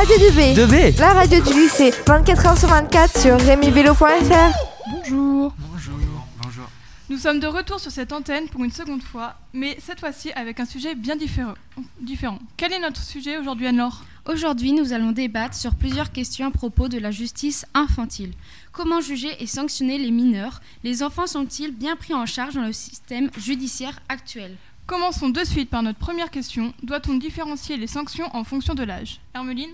Radio 0.00 0.16
du 0.16 0.34
B. 0.34 0.40
2B 0.56 0.98
La 0.98 1.12
radio 1.12 1.42
du 1.42 1.52
lycée. 1.52 1.90
24h 1.90 2.58
sur 2.58 2.68
24 2.70 3.20
sur 3.20 3.38
rémibello.fr. 3.38 4.02
Bonjour. 4.90 5.52
Bonjour. 5.58 5.94
Bonjour. 6.42 6.64
Nous 7.10 7.18
sommes 7.18 7.38
de 7.38 7.46
retour 7.46 7.78
sur 7.78 7.90
cette 7.90 8.10
antenne 8.10 8.48
pour 8.48 8.64
une 8.64 8.70
seconde 8.70 9.02
fois, 9.02 9.34
mais 9.52 9.76
cette 9.78 10.00
fois-ci 10.00 10.32
avec 10.32 10.58
un 10.58 10.64
sujet 10.64 10.94
bien 10.94 11.16
différent. 11.16 11.52
différent. 12.00 12.38
Quel 12.56 12.72
est 12.72 12.78
notre 12.78 13.02
sujet 13.02 13.36
aujourd'hui, 13.36 13.66
Anne-Laure? 13.66 14.02
Aujourd'hui, 14.26 14.72
nous 14.72 14.94
allons 14.94 15.12
débattre 15.12 15.54
sur 15.54 15.74
plusieurs 15.74 16.12
questions 16.12 16.46
à 16.46 16.50
propos 16.50 16.88
de 16.88 16.98
la 16.98 17.10
justice 17.10 17.66
infantile. 17.74 18.32
Comment 18.72 19.02
juger 19.02 19.36
et 19.38 19.46
sanctionner 19.46 19.98
les 19.98 20.10
mineurs? 20.10 20.62
Les 20.82 21.02
enfants 21.02 21.26
sont-ils 21.26 21.72
bien 21.72 21.96
pris 21.96 22.14
en 22.14 22.24
charge 22.24 22.54
dans 22.54 22.64
le 22.64 22.72
système 22.72 23.30
judiciaire 23.36 24.00
actuel? 24.08 24.56
Commençons 24.86 25.28
de 25.28 25.44
suite 25.44 25.68
par 25.68 25.82
notre 25.82 25.98
première 25.98 26.30
question. 26.30 26.72
Doit-on 26.82 27.16
différencier 27.16 27.76
les 27.76 27.86
sanctions 27.86 28.34
en 28.34 28.44
fonction 28.44 28.72
de 28.72 28.82
l'âge? 28.82 29.20
Hermeline? 29.34 29.72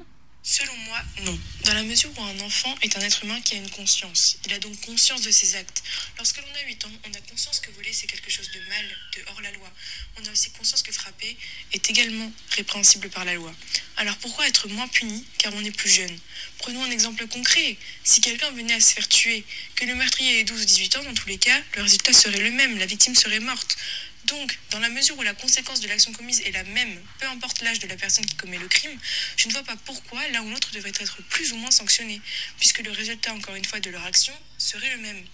Selon 0.49 0.77
moi, 0.77 1.03
non. 1.25 1.37
Dans 1.65 1.75
la 1.75 1.83
mesure 1.83 2.09
où 2.17 2.23
un 2.23 2.39
enfant 2.39 2.73
est 2.81 2.97
un 2.97 3.01
être 3.01 3.25
humain 3.25 3.41
qui 3.41 3.57
a 3.57 3.59
une 3.59 3.69
conscience. 3.71 4.39
Il 4.47 4.53
a 4.53 4.61
donc 4.61 4.81
conscience 4.83 5.23
de 5.23 5.31
ses 5.33 5.57
actes. 5.57 5.83
Lorsque 6.19 6.37
l'on 6.37 6.55
a 6.55 6.65
8 6.69 6.85
ans, 6.85 6.93
on 7.05 7.13
a 7.13 7.21
conscience 7.29 7.59
que 7.59 7.73
voler 7.73 7.93
c'est 7.93 8.07
quelque 8.07 8.31
chose 8.31 8.49
de 8.53 8.61
mal, 8.69 8.85
de 9.17 9.25
hors 9.27 9.41
la 9.41 9.51
loi. 9.51 9.69
On 10.17 10.25
a 10.25 10.31
aussi 10.31 10.53
conscience 10.53 10.85
que 10.85 10.93
frapper 10.93 11.37
est 11.73 11.91
également 11.91 12.31
répréhensible 12.51 13.11
par 13.11 13.25
la 13.25 13.35
loi. 13.35 13.53
Alors 13.97 14.17
pourquoi 14.19 14.47
être 14.47 14.69
moins 14.69 14.87
puni 14.87 15.25
car 15.39 15.53
on 15.53 15.65
est 15.65 15.73
plus 15.73 15.91
jeune? 15.91 16.17
Prenons 16.59 16.85
un 16.85 16.93
exemple 16.93 17.27
concret. 17.27 17.77
Si 18.05 18.21
quelqu'un 18.21 18.53
venait 18.53 18.75
à 18.75 18.81
se 18.81 18.95
faire 18.95 19.09
tuer, 19.09 19.45
que 19.75 19.85
le 19.85 19.97
meurtrier 19.97 20.39
ait 20.39 20.45
12 20.45 20.63
ou 20.63 20.65
18 20.65 20.97
ans, 20.99 21.03
dans 21.03 21.15
tous 21.15 21.29
les 21.29 21.39
cas, 21.39 21.61
le 21.75 21.83
résultat 21.83 22.13
serait 22.13 22.39
le 22.39 22.53
même, 22.53 22.79
la 22.79 22.87
victime 22.87 23.17
serait 23.17 23.41
morte. 23.41 23.77
Donc, 24.27 24.59
dans 24.71 24.81
la 24.81 24.89
mesure 24.89 25.17
où 25.19 25.23
la 25.23 25.35
conséquence 25.35 25.81
de 25.81 25.89
l'action 25.89 26.13
commise 26.13 26.41
est 26.41 26.51
la 26.51 26.65
même, 26.65 27.01
peu 27.21 27.27
importe 27.27 27.63
l'âge 27.63 27.79
de 27.79 27.87
la 27.87 27.97
personne 27.97 28.27
qui 28.27 28.35
commet 28.35 28.59
le 28.59 28.67
crime, 28.67 28.99
je 29.37 29.47
ne 29.47 29.53
vois 29.53 29.63
pas 29.63 29.77
pourquoi 29.85 30.27
l'un 30.29 30.43
ou 30.43 30.51
l'autre 30.51 30.73
devrait 30.73 30.93
être 30.99 31.23
plus 31.29 31.53
ou 31.53 31.57
moins 31.57 31.71
sanctionné, 31.71 32.21
puisque 32.59 32.81
le 32.81 32.91
résultat, 32.91 33.33
encore 33.33 33.55
une 33.55 33.65
fois, 33.65 33.79
de 33.79 33.91
leur 33.91 34.05
action 34.05 34.35
serait 34.59 34.91
le 34.91 34.99
même. 34.99 35.25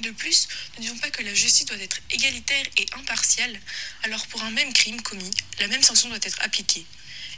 De 0.00 0.10
plus, 0.10 0.48
ne 0.76 0.82
disons 0.82 0.98
pas 0.98 1.10
que 1.10 1.22
la 1.22 1.34
justice 1.34 1.64
doit 1.66 1.78
être 1.78 2.00
égalitaire 2.10 2.64
et 2.76 2.86
impartiale, 2.94 3.58
alors 4.02 4.26
pour 4.26 4.42
un 4.42 4.50
même 4.50 4.72
crime 4.72 5.00
commis, 5.00 5.30
la 5.60 5.68
même 5.68 5.82
sanction 5.82 6.08
doit 6.08 6.18
être 6.22 6.40
appliquée. 6.42 6.84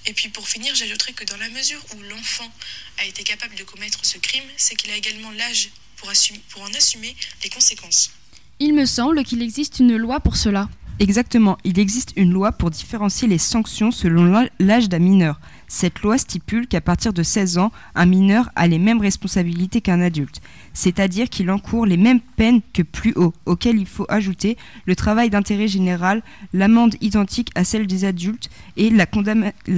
Et 0.07 0.13
puis 0.13 0.29
pour 0.29 0.49
finir, 0.49 0.75
j'ajouterai 0.75 1.13
que 1.13 1.25
dans 1.25 1.37
la 1.37 1.49
mesure 1.51 1.85
où 1.95 2.03
l'enfant 2.03 2.51
a 2.99 3.05
été 3.05 3.23
capable 3.23 3.55
de 3.55 3.65
commettre 3.65 4.05
ce 4.05 4.19
crime, 4.19 4.45
c'est 4.57 4.75
qu'il 4.77 4.91
a 4.91 4.97
également 4.97 5.31
l'âge 5.33 5.71
pour, 5.97 6.11
pour 6.51 6.63
en 6.63 6.75
assumer 6.75 7.17
les 7.43 7.51
conséquences. 7.51 8.11
Il 8.61 8.73
me 8.73 8.87
semble 8.87 9.25
qu'il 9.25 9.43
existe 9.43 9.81
une 9.81 9.97
loi 9.97 10.21
pour 10.21 10.37
cela. 10.37 10.69
Exactement, 11.01 11.59
il 11.65 11.81
existe 11.81 12.13
une 12.15 12.33
loi 12.33 12.53
pour 12.53 12.71
différencier 12.71 13.27
les 13.27 13.39
sanctions 13.39 13.91
selon 13.91 14.47
l'âge 14.61 14.89
d'un 14.89 15.01
mineur. 15.01 15.41
Cette 15.67 16.03
loi 16.03 16.19
stipule 16.19 16.69
qu'à 16.69 16.81
partir 16.81 17.13
de 17.13 17.25
16 17.25 17.59
ans, 17.59 17.73
un 17.97 18.07
mineur 18.07 18.51
a 18.55 18.69
les 18.69 18.79
mêmes 18.79 19.01
responsabilités 19.01 19.81
qu'un 19.81 20.01
adulte, 20.01 20.41
c'est-à-dire 20.73 21.29
qu'il 21.29 21.51
encourt 21.51 21.85
les 21.85 21.97
mêmes 21.97 22.21
peines 22.21 22.61
que 22.73 22.83
plus 22.83 23.13
haut, 23.17 23.33
auxquelles 23.45 23.81
il 23.81 23.87
faut 23.87 24.07
ajouter 24.09 24.57
le 24.87 24.95
travail 24.95 25.31
d'intérêt 25.31 25.67
général, 25.67 26.23
l'amende 26.53 26.95
identique 27.01 27.51
à 27.57 27.65
celle 27.65 27.89
des 27.89 28.05
adultes 28.05 28.49
et 28.77 28.89
la, 28.89 29.07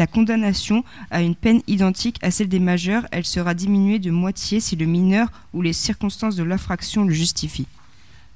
condamnation 0.07 0.85
à 1.11 1.23
une 1.23 1.35
peine 1.35 1.63
identique 1.67 2.19
à 2.21 2.31
celle 2.31 2.49
des 2.49 2.61
majeurs. 2.61 3.07
Elle 3.11 3.25
sera 3.25 3.55
diminuée 3.55 4.01
de 4.01 4.11
moitié 4.11 4.61
si 4.61 4.77
le 4.77 4.85
mineur 4.85 5.29
ou 5.55 5.63
les 5.63 5.73
circonstances 5.73 6.37
de 6.37 6.45
l'infraction 6.45 7.05
le 7.05 7.15
justifient. 7.15 7.69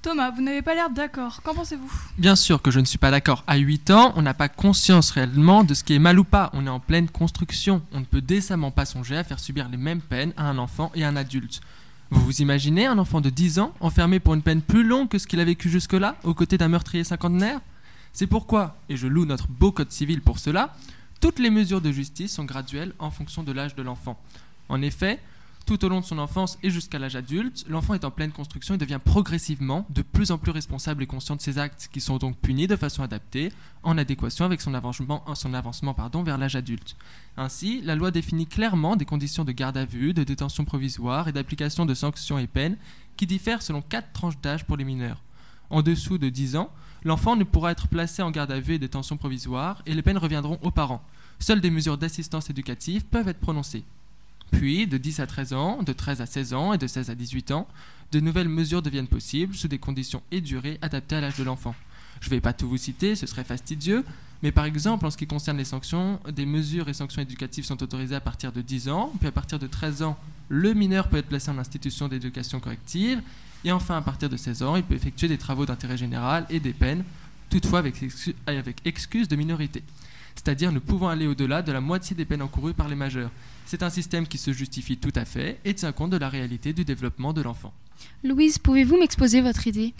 Thomas, 0.02 0.30
vous 0.30 0.40
n'avez 0.40 0.62
pas 0.62 0.74
l'air 0.74 0.88
d'accord. 0.88 1.42
Qu'en 1.42 1.52
pensez-vous? 1.52 1.92
Bien 2.16 2.34
sûr 2.34 2.62
que 2.62 2.70
je 2.70 2.80
ne 2.80 2.86
suis 2.86 2.96
pas 2.96 3.10
d'accord. 3.10 3.44
À 3.46 3.58
8 3.58 3.90
ans, 3.90 4.14
on 4.16 4.22
n'a 4.22 4.32
pas 4.32 4.48
conscience 4.48 5.10
réellement 5.10 5.62
de 5.62 5.74
ce 5.74 5.84
qui 5.84 5.92
est 5.92 5.98
mal 5.98 6.18
ou 6.18 6.24
pas. 6.24 6.48
On 6.54 6.66
est 6.66 6.70
en 6.70 6.80
pleine 6.80 7.06
construction. 7.10 7.82
On 7.92 8.00
ne 8.00 8.06
peut 8.06 8.22
décemment 8.22 8.70
pas 8.70 8.86
songer 8.86 9.18
à 9.18 9.24
faire 9.24 9.38
subir 9.38 9.68
les 9.68 9.76
mêmes 9.76 10.00
peines 10.00 10.32
à 10.38 10.44
un 10.44 10.56
enfant 10.56 10.90
et 10.94 11.04
à 11.04 11.08
un 11.08 11.16
adulte. 11.16 11.60
Vous 12.08 12.24
vous 12.24 12.40
imaginez 12.40 12.86
un 12.86 12.96
enfant 12.96 13.20
de 13.20 13.28
10 13.28 13.58
ans 13.58 13.74
enfermé 13.80 14.20
pour 14.20 14.32
une 14.32 14.40
peine 14.40 14.62
plus 14.62 14.84
longue 14.84 15.10
que 15.10 15.18
ce 15.18 15.26
qu'il 15.26 15.38
a 15.38 15.44
vécu 15.44 15.68
jusque-là, 15.68 16.16
aux 16.24 16.32
côtés 16.32 16.56
d'un 16.56 16.68
meurtrier 16.68 17.04
cinquantenaire? 17.04 17.60
C'est 18.14 18.26
pourquoi, 18.26 18.78
et 18.88 18.96
je 18.96 19.06
loue 19.06 19.26
notre 19.26 19.48
beau 19.48 19.70
code 19.70 19.92
civil 19.92 20.22
pour 20.22 20.38
cela, 20.38 20.74
toutes 21.20 21.38
les 21.38 21.50
mesures 21.50 21.82
de 21.82 21.92
justice 21.92 22.32
sont 22.32 22.44
graduelles 22.44 22.94
en 22.98 23.10
fonction 23.10 23.42
de 23.42 23.52
l'âge 23.52 23.74
de 23.74 23.82
l'enfant. 23.82 24.18
En 24.70 24.80
effet, 24.80 25.20
tout 25.70 25.84
au 25.84 25.88
long 25.88 26.00
de 26.00 26.04
son 26.04 26.18
enfance 26.18 26.58
et 26.64 26.70
jusqu'à 26.70 26.98
l'âge 26.98 27.14
adulte, 27.14 27.64
l'enfant 27.68 27.94
est 27.94 28.04
en 28.04 28.10
pleine 28.10 28.32
construction 28.32 28.74
et 28.74 28.76
devient 28.76 28.98
progressivement 29.04 29.86
de 29.90 30.02
plus 30.02 30.32
en 30.32 30.38
plus 30.38 30.50
responsable 30.50 31.04
et 31.04 31.06
conscient 31.06 31.36
de 31.36 31.40
ses 31.40 31.58
actes, 31.58 31.88
qui 31.92 32.00
sont 32.00 32.16
donc 32.16 32.36
punis 32.38 32.66
de 32.66 32.74
façon 32.74 33.04
adaptée, 33.04 33.52
en 33.84 33.96
adéquation 33.96 34.44
avec 34.44 34.60
son 34.60 34.74
avancement, 34.74 35.22
vers 36.24 36.38
l'âge 36.38 36.56
adulte. 36.56 36.96
Ainsi, 37.36 37.82
la 37.84 37.94
loi 37.94 38.10
définit 38.10 38.48
clairement 38.48 38.96
des 38.96 39.04
conditions 39.04 39.44
de 39.44 39.52
garde 39.52 39.76
à 39.76 39.84
vue, 39.84 40.12
de 40.12 40.24
détention 40.24 40.64
provisoire 40.64 41.28
et 41.28 41.32
d'application 41.32 41.86
de 41.86 41.94
sanctions 41.94 42.40
et 42.40 42.48
peines 42.48 42.76
qui 43.16 43.28
diffèrent 43.28 43.62
selon 43.62 43.80
quatre 43.80 44.12
tranches 44.12 44.40
d'âge 44.40 44.64
pour 44.64 44.76
les 44.76 44.84
mineurs. 44.84 45.22
En 45.70 45.82
dessous 45.82 46.18
de 46.18 46.30
10 46.30 46.56
ans, 46.56 46.72
l'enfant 47.04 47.36
ne 47.36 47.44
pourra 47.44 47.70
être 47.70 47.86
placé 47.86 48.22
en 48.22 48.32
garde 48.32 48.50
à 48.50 48.58
vue 48.58 48.74
et 48.74 48.80
détention 48.80 49.16
provisoire 49.16 49.82
et 49.86 49.94
les 49.94 50.02
peines 50.02 50.18
reviendront 50.18 50.58
aux 50.62 50.72
parents. 50.72 51.04
Seules 51.38 51.60
des 51.60 51.70
mesures 51.70 51.96
d'assistance 51.96 52.50
éducative 52.50 53.04
peuvent 53.04 53.28
être 53.28 53.38
prononcées. 53.38 53.84
Puis, 54.50 54.86
de 54.86 54.98
10 54.98 55.20
à 55.20 55.26
13 55.26 55.52
ans, 55.52 55.82
de 55.82 55.92
13 55.92 56.20
à 56.20 56.26
16 56.26 56.54
ans 56.54 56.72
et 56.72 56.78
de 56.78 56.86
16 56.86 57.10
à 57.10 57.14
18 57.14 57.50
ans, 57.52 57.68
de 58.12 58.20
nouvelles 58.20 58.48
mesures 58.48 58.82
deviennent 58.82 59.06
possibles 59.06 59.54
sous 59.54 59.68
des 59.68 59.78
conditions 59.78 60.22
et 60.30 60.40
durées 60.40 60.78
adaptées 60.82 61.16
à 61.16 61.20
l'âge 61.20 61.36
de 61.36 61.44
l'enfant. 61.44 61.74
Je 62.20 62.26
ne 62.26 62.30
vais 62.30 62.40
pas 62.40 62.52
tout 62.52 62.68
vous 62.68 62.76
citer, 62.76 63.14
ce 63.14 63.26
serait 63.26 63.44
fastidieux, 63.44 64.04
mais 64.42 64.52
par 64.52 64.64
exemple, 64.64 65.06
en 65.06 65.10
ce 65.10 65.16
qui 65.16 65.26
concerne 65.26 65.58
les 65.58 65.64
sanctions, 65.64 66.18
des 66.30 66.46
mesures 66.46 66.88
et 66.88 66.94
sanctions 66.94 67.22
éducatives 67.22 67.64
sont 67.64 67.82
autorisées 67.82 68.14
à 68.14 68.20
partir 68.20 68.52
de 68.52 68.62
10 68.62 68.88
ans, 68.88 69.12
puis 69.18 69.28
à 69.28 69.32
partir 69.32 69.58
de 69.58 69.66
13 69.66 70.02
ans, 70.02 70.18
le 70.48 70.74
mineur 70.74 71.08
peut 71.08 71.18
être 71.18 71.28
placé 71.28 71.50
en 71.50 71.58
institution 71.58 72.08
d'éducation 72.08 72.58
corrective, 72.58 73.22
et 73.64 73.72
enfin, 73.72 73.98
à 73.98 74.02
partir 74.02 74.28
de 74.28 74.36
16 74.36 74.62
ans, 74.62 74.76
il 74.76 74.82
peut 74.82 74.94
effectuer 74.94 75.28
des 75.28 75.38
travaux 75.38 75.66
d'intérêt 75.66 75.96
général 75.96 76.46
et 76.48 76.60
des 76.60 76.72
peines, 76.72 77.04
toutefois 77.50 77.80
avec, 77.80 78.80
excuse 78.84 79.28
de 79.28 79.36
minorité, 79.36 79.82
c'est-à-dire 80.34 80.72
ne 80.72 80.78
pouvant 80.78 81.08
aller 81.08 81.26
au-delà 81.26 81.62
de 81.62 81.72
la 81.72 81.80
moitié 81.80 82.16
des 82.16 82.24
peines 82.24 82.42
encourues 82.42 82.74
par 82.74 82.88
les 82.88 82.96
majeurs. 82.96 83.30
C'est 83.66 83.82
un 83.82 83.90
système 83.90 84.26
qui 84.26 84.38
se 84.38 84.52
justifie 84.52 84.96
tout 84.96 85.12
à 85.14 85.24
fait 85.24 85.58
et 85.64 85.74
tient 85.74 85.92
compte 85.92 86.10
de 86.10 86.16
la 86.16 86.28
réalité 86.28 86.72
du 86.72 86.84
développement 86.84 87.32
de 87.32 87.42
l'enfant. 87.42 87.72
Louise, 88.24 88.58
pouvez-vous 88.58 88.98
m'exposer 88.98 89.40
votre 89.40 89.66
idée? 89.66 89.94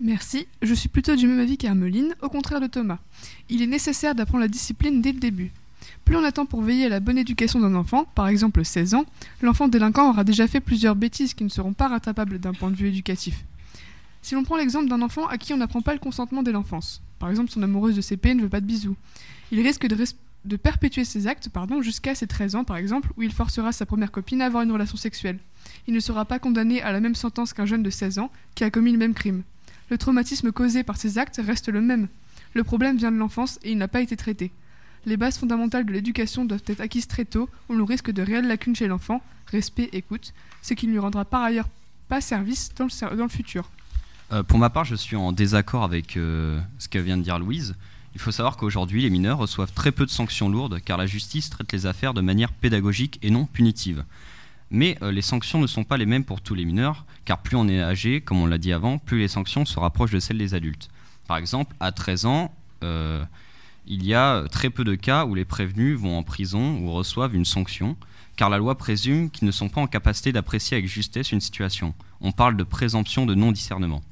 Merci, 0.00 0.46
je 0.60 0.74
suis 0.74 0.88
plutôt 0.88 1.14
du 1.14 1.26
même 1.26 1.38
avis 1.38 1.56
qu'Hermeline, 1.56 2.14
au 2.20 2.28
contraire 2.28 2.60
de 2.60 2.66
Thomas. 2.66 2.98
Il 3.48 3.62
est 3.62 3.66
nécessaire 3.66 4.14
d'apprendre 4.14 4.42
la 4.42 4.48
discipline 4.48 5.00
dès 5.00 5.12
le 5.12 5.20
début. 5.20 5.52
Plus 6.04 6.16
on 6.16 6.24
attend 6.24 6.46
pour 6.46 6.62
veiller 6.62 6.86
à 6.86 6.88
la 6.88 7.00
bonne 7.00 7.16
éducation 7.16 7.60
d'un 7.60 7.74
enfant, 7.74 8.04
par 8.14 8.28
exemple 8.28 8.64
16 8.64 8.94
ans, 8.94 9.04
l'enfant 9.40 9.68
délinquant 9.68 10.10
aura 10.10 10.24
déjà 10.24 10.46
fait 10.46 10.60
plusieurs 10.60 10.96
bêtises 10.96 11.32
qui 11.32 11.44
ne 11.44 11.48
seront 11.48 11.72
pas 11.72 11.88
rattrapables 11.88 12.38
d'un 12.38 12.52
point 12.52 12.70
de 12.70 12.76
vue 12.76 12.88
éducatif. 12.88 13.44
Si 14.20 14.34
l'on 14.34 14.42
prend 14.42 14.56
l'exemple 14.56 14.88
d'un 14.88 15.02
enfant 15.02 15.26
à 15.26 15.38
qui 15.38 15.54
on 15.54 15.56
n'apprend 15.56 15.82
pas 15.82 15.92
le 15.92 15.98
consentement 15.98 16.42
dès 16.42 16.52
l'enfance, 16.52 17.02
par 17.18 17.30
exemple 17.30 17.50
son 17.50 17.62
amoureuse 17.62 17.94
de 17.96 18.00
CP 18.00 18.34
ne 18.34 18.42
veut 18.42 18.48
pas 18.48 18.60
de 18.60 18.66
bisous, 18.66 18.96
il 19.52 19.60
risque 19.60 19.86
de, 19.86 20.56
perpétuer 20.56 21.04
ses 21.04 21.26
actes 21.26 21.48
jusqu'à 21.80 22.14
ses 22.14 22.26
13 22.26 22.54
ans, 22.54 22.64
par 22.64 22.76
exemple, 22.76 23.10
où 23.16 23.22
il 23.22 23.32
forcera 23.32 23.72
sa 23.72 23.86
première 23.86 24.10
copine 24.10 24.42
à 24.42 24.46
avoir 24.46 24.62
une 24.62 24.72
relation 24.72 24.96
sexuelle. 24.96 25.38
Il 25.86 25.94
ne 25.94 26.00
sera 26.00 26.24
pas 26.24 26.38
condamné 26.38 26.82
à 26.82 26.92
la 26.92 27.00
même 27.00 27.14
sentence 27.14 27.52
qu'un 27.52 27.66
jeune 27.66 27.82
de 27.82 27.90
16 27.90 28.18
ans 28.18 28.30
qui 28.54 28.64
a 28.64 28.70
commis 28.70 28.92
le 28.92 28.98
même 28.98 29.14
crime. 29.14 29.42
Le 29.90 29.98
traumatisme 29.98 30.52
causé 30.52 30.82
par 30.82 30.96
ces 30.96 31.18
actes 31.18 31.40
reste 31.44 31.68
le 31.68 31.80
même. 31.80 32.08
Le 32.54 32.64
problème 32.64 32.96
vient 32.96 33.12
de 33.12 33.16
l'enfance 33.16 33.58
et 33.62 33.72
il 33.72 33.78
n'a 33.78 33.88
pas 33.88 34.00
été 34.00 34.16
traité. 34.16 34.50
Les 35.06 35.16
bases 35.16 35.38
fondamentales 35.38 35.84
de 35.84 35.92
l'éducation 35.92 36.44
doivent 36.44 36.62
être 36.66 36.80
acquises 36.80 37.06
très 37.06 37.26
tôt, 37.26 37.50
ou 37.68 37.74
l'on 37.74 37.84
risque 37.84 38.10
de 38.10 38.22
réelles 38.22 38.46
lacunes 38.46 38.74
chez 38.74 38.86
l'enfant, 38.86 39.22
respect, 39.48 39.90
écoute, 39.92 40.32
ce 40.62 40.72
qui 40.72 40.86
ne 40.86 40.92
lui 40.92 40.98
rendra 40.98 41.24
par 41.24 41.42
ailleurs 41.42 41.68
pas 42.08 42.20
service 42.20 42.70
dans 42.76 42.84
le, 42.84 43.16
dans 43.16 43.24
le 43.24 43.28
futur. 43.28 43.70
Euh, 44.32 44.42
pour 44.42 44.58
ma 44.58 44.70
part, 44.70 44.84
je 44.84 44.94
suis 44.94 45.16
en 45.16 45.32
désaccord 45.32 45.84
avec 45.84 46.16
euh, 46.16 46.58
ce 46.78 46.88
que 46.88 46.98
vient 46.98 47.18
de 47.18 47.22
dire 47.22 47.38
Louise. 47.38 47.74
Il 48.14 48.20
faut 48.20 48.30
savoir 48.30 48.56
qu'aujourd'hui, 48.56 49.02
les 49.02 49.10
mineurs 49.10 49.38
reçoivent 49.38 49.72
très 49.72 49.90
peu 49.90 50.06
de 50.06 50.10
sanctions 50.10 50.48
lourdes 50.48 50.80
car 50.84 50.96
la 50.96 51.06
justice 51.06 51.50
traite 51.50 51.72
les 51.72 51.86
affaires 51.86 52.14
de 52.14 52.20
manière 52.20 52.52
pédagogique 52.52 53.18
et 53.22 53.30
non 53.30 53.46
punitive. 53.46 54.04
Mais 54.70 54.96
euh, 55.02 55.10
les 55.12 55.22
sanctions 55.22 55.58
ne 55.58 55.66
sont 55.66 55.84
pas 55.84 55.96
les 55.96 56.06
mêmes 56.06 56.24
pour 56.24 56.40
tous 56.40 56.54
les 56.54 56.64
mineurs, 56.64 57.04
car 57.24 57.38
plus 57.38 57.56
on 57.56 57.68
est 57.68 57.80
âgé, 57.80 58.20
comme 58.20 58.40
on 58.40 58.46
l'a 58.46 58.58
dit 58.58 58.72
avant, 58.72 58.98
plus 58.98 59.18
les 59.18 59.28
sanctions 59.28 59.64
se 59.64 59.78
rapprochent 59.78 60.12
de 60.12 60.20
celles 60.20 60.38
des 60.38 60.54
adultes. 60.54 60.88
Par 61.26 61.36
exemple, 61.36 61.74
à 61.80 61.92
13 61.92 62.26
ans, 62.26 62.54
euh, 62.82 63.24
il 63.86 64.04
y 64.04 64.14
a 64.14 64.44
très 64.48 64.70
peu 64.70 64.84
de 64.84 64.94
cas 64.94 65.26
où 65.26 65.34
les 65.34 65.44
prévenus 65.44 65.98
vont 65.98 66.16
en 66.16 66.22
prison 66.22 66.78
ou 66.78 66.92
reçoivent 66.92 67.34
une 67.34 67.44
sanction, 67.44 67.96
car 68.36 68.48
la 68.48 68.58
loi 68.58 68.76
présume 68.76 69.30
qu'ils 69.30 69.46
ne 69.46 69.52
sont 69.52 69.68
pas 69.68 69.80
en 69.80 69.86
capacité 69.86 70.32
d'apprécier 70.32 70.76
avec 70.76 70.88
justesse 70.88 71.32
une 71.32 71.40
situation. 71.40 71.94
On 72.20 72.32
parle 72.32 72.56
de 72.56 72.64
présomption 72.64 73.26
de 73.26 73.34
non-discernement 73.34 74.02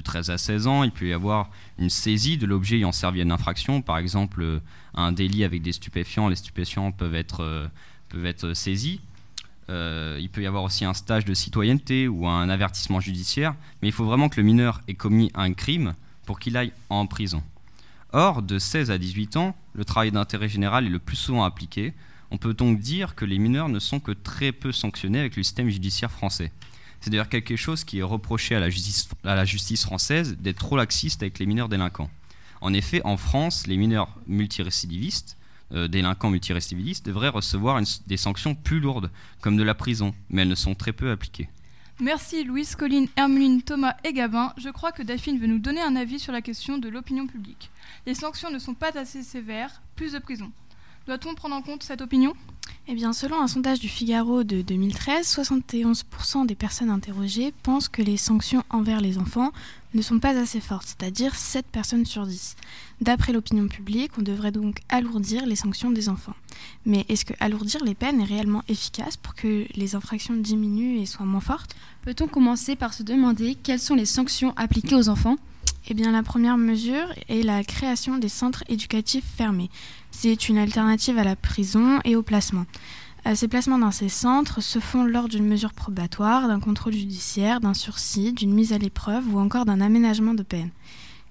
de 0.00 0.04
13 0.04 0.30
à 0.30 0.38
16 0.38 0.66
ans, 0.66 0.82
il 0.82 0.90
peut 0.90 1.06
y 1.06 1.12
avoir 1.12 1.50
une 1.78 1.90
saisie 1.90 2.38
de 2.38 2.46
l'objet 2.46 2.76
ayant 2.76 2.92
servi 2.92 3.20
à 3.20 3.22
une 3.22 3.32
infraction, 3.32 3.82
par 3.82 3.98
exemple 3.98 4.42
euh, 4.42 4.60
un 4.94 5.12
délit 5.12 5.44
avec 5.44 5.62
des 5.62 5.72
stupéfiants, 5.72 6.28
les 6.28 6.36
stupéfiants 6.36 6.90
peuvent 6.90 7.14
être, 7.14 7.42
euh, 7.42 7.68
peuvent 8.08 8.54
saisis. 8.54 9.00
Euh, 9.68 10.18
il 10.20 10.30
peut 10.30 10.42
y 10.42 10.46
avoir 10.46 10.64
aussi 10.64 10.84
un 10.84 10.94
stage 10.94 11.24
de 11.24 11.34
citoyenneté 11.34 12.08
ou 12.08 12.26
un 12.26 12.48
avertissement 12.48 12.98
judiciaire, 12.98 13.54
mais 13.82 13.88
il 13.88 13.92
faut 13.92 14.04
vraiment 14.04 14.28
que 14.28 14.40
le 14.40 14.42
mineur 14.42 14.80
ait 14.88 14.94
commis 14.94 15.30
un 15.34 15.52
crime 15.52 15.94
pour 16.24 16.40
qu'il 16.40 16.56
aille 16.56 16.72
en 16.88 17.06
prison. 17.06 17.42
Or, 18.12 18.42
de 18.42 18.58
16 18.58 18.90
à 18.90 18.98
18 18.98 19.36
ans, 19.36 19.54
le 19.74 19.84
travail 19.84 20.10
d'intérêt 20.10 20.48
général 20.48 20.86
est 20.86 20.90
le 20.90 20.98
plus 20.98 21.16
souvent 21.16 21.44
appliqué. 21.44 21.92
On 22.32 22.38
peut 22.38 22.54
donc 22.54 22.80
dire 22.80 23.14
que 23.14 23.24
les 23.24 23.38
mineurs 23.38 23.68
ne 23.68 23.78
sont 23.78 24.00
que 24.00 24.12
très 24.12 24.50
peu 24.50 24.72
sanctionnés 24.72 25.20
avec 25.20 25.36
le 25.36 25.42
système 25.42 25.68
judiciaire 25.68 26.10
français. 26.10 26.50
C'est 27.00 27.10
d'ailleurs 27.10 27.28
quelque 27.28 27.56
chose 27.56 27.84
qui 27.84 27.98
est 27.98 28.02
reproché 28.02 28.54
à 28.54 28.60
la 28.60 28.68
justice, 28.70 29.84
française 29.84 30.36
d'être 30.38 30.58
trop 30.58 30.76
laxiste 30.76 31.22
avec 31.22 31.38
les 31.38 31.46
mineurs 31.46 31.68
délinquants. 31.68 32.10
En 32.60 32.74
effet, 32.74 33.00
en 33.04 33.16
France, 33.16 33.66
les 33.66 33.78
mineurs 33.78 34.14
multirécidivistes, 34.26 35.38
euh, 35.72 35.88
délinquants 35.88 36.30
multirécidivistes, 36.30 37.06
devraient 37.06 37.28
recevoir 37.28 37.80
des 38.06 38.16
sanctions 38.16 38.54
plus 38.54 38.80
lourdes, 38.80 39.10
comme 39.40 39.56
de 39.56 39.62
la 39.62 39.74
prison, 39.74 40.14
mais 40.28 40.42
elles 40.42 40.48
ne 40.48 40.54
sont 40.54 40.74
très 40.74 40.92
peu 40.92 41.10
appliquées. 41.10 41.48
Merci 42.00 42.44
Louise, 42.44 42.76
Colline, 42.76 43.08
Hermeline, 43.16 43.62
Thomas 43.62 43.94
et 44.04 44.14
Gabin. 44.14 44.54
Je 44.56 44.70
crois 44.70 44.90
que 44.90 45.02
Delphine 45.02 45.38
veut 45.38 45.46
nous 45.46 45.58
donner 45.58 45.82
un 45.82 45.96
avis 45.96 46.18
sur 46.18 46.32
la 46.32 46.40
question 46.40 46.78
de 46.78 46.88
l'opinion 46.88 47.26
publique. 47.26 47.70
Les 48.06 48.14
sanctions 48.14 48.50
ne 48.50 48.58
sont 48.58 48.72
pas 48.72 48.96
assez 48.98 49.22
sévères, 49.22 49.82
plus 49.96 50.12
de 50.12 50.18
prison. 50.18 50.50
Doit-on 51.06 51.34
prendre 51.34 51.54
en 51.54 51.60
compte 51.60 51.82
cette 51.82 52.00
opinion? 52.00 52.34
Eh 52.88 52.94
bien, 52.94 53.12
selon 53.12 53.40
un 53.40 53.46
sondage 53.46 53.78
du 53.78 53.88
Figaro 53.88 54.42
de 54.42 54.62
2013, 54.62 55.26
71% 55.26 56.46
des 56.46 56.54
personnes 56.54 56.90
interrogées 56.90 57.52
pensent 57.62 57.88
que 57.88 58.02
les 58.02 58.16
sanctions 58.16 58.64
envers 58.68 59.00
les 59.00 59.18
enfants 59.18 59.52
ne 59.94 60.02
sont 60.02 60.18
pas 60.18 60.36
assez 60.38 60.60
fortes, 60.60 60.88
c'est-à-dire 60.98 61.34
7 61.34 61.66
personnes 61.66 62.04
sur 62.04 62.26
10. 62.26 62.56
D'après 63.00 63.32
l'opinion 63.32 63.68
publique, 63.68 64.12
on 64.18 64.22
devrait 64.22 64.52
donc 64.52 64.80
alourdir 64.88 65.46
les 65.46 65.56
sanctions 65.56 65.90
des 65.90 66.08
enfants. 66.08 66.34
Mais 66.84 67.06
est-ce 67.08 67.24
que 67.24 67.34
alourdir 67.40 67.84
les 67.84 67.94
peines 67.94 68.20
est 68.20 68.24
réellement 68.24 68.62
efficace 68.68 69.16
pour 69.16 69.34
que 69.34 69.66
les 69.74 69.94
infractions 69.94 70.34
diminuent 70.34 71.00
et 71.00 71.06
soient 71.06 71.26
moins 71.26 71.40
fortes? 71.40 71.76
Peut-on 72.02 72.28
commencer 72.28 72.76
par 72.76 72.92
se 72.92 73.02
demander 73.02 73.54
quelles 73.54 73.80
sont 73.80 73.94
les 73.94 74.06
sanctions 74.06 74.52
appliquées 74.56 74.96
aux 74.96 75.08
enfants? 75.08 75.36
Eh 75.88 75.94
bien, 75.94 76.12
la 76.12 76.22
première 76.22 76.58
mesure 76.58 77.06
est 77.28 77.42
la 77.42 77.64
création 77.64 78.18
des 78.18 78.28
centres 78.28 78.64
éducatifs 78.68 79.24
fermés. 79.36 79.70
C'est 80.10 80.48
une 80.48 80.58
alternative 80.58 81.18
à 81.18 81.24
la 81.24 81.36
prison 81.36 81.98
et 82.04 82.16
au 82.16 82.22
placement. 82.22 82.66
Euh, 83.26 83.34
Ces 83.34 83.48
placements 83.48 83.78
dans 83.78 83.90
ces 83.90 84.08
centres 84.08 84.62
se 84.62 84.78
font 84.78 85.04
lors 85.04 85.28
d'une 85.28 85.46
mesure 85.46 85.72
probatoire, 85.72 86.48
d'un 86.48 86.60
contrôle 86.60 86.92
judiciaire, 86.92 87.60
d'un 87.60 87.74
sursis, 87.74 88.32
d'une 88.32 88.52
mise 88.52 88.72
à 88.72 88.78
l'épreuve 88.78 89.34
ou 89.34 89.38
encore 89.38 89.64
d'un 89.64 89.80
aménagement 89.80 90.34
de 90.34 90.42
peine. 90.42 90.70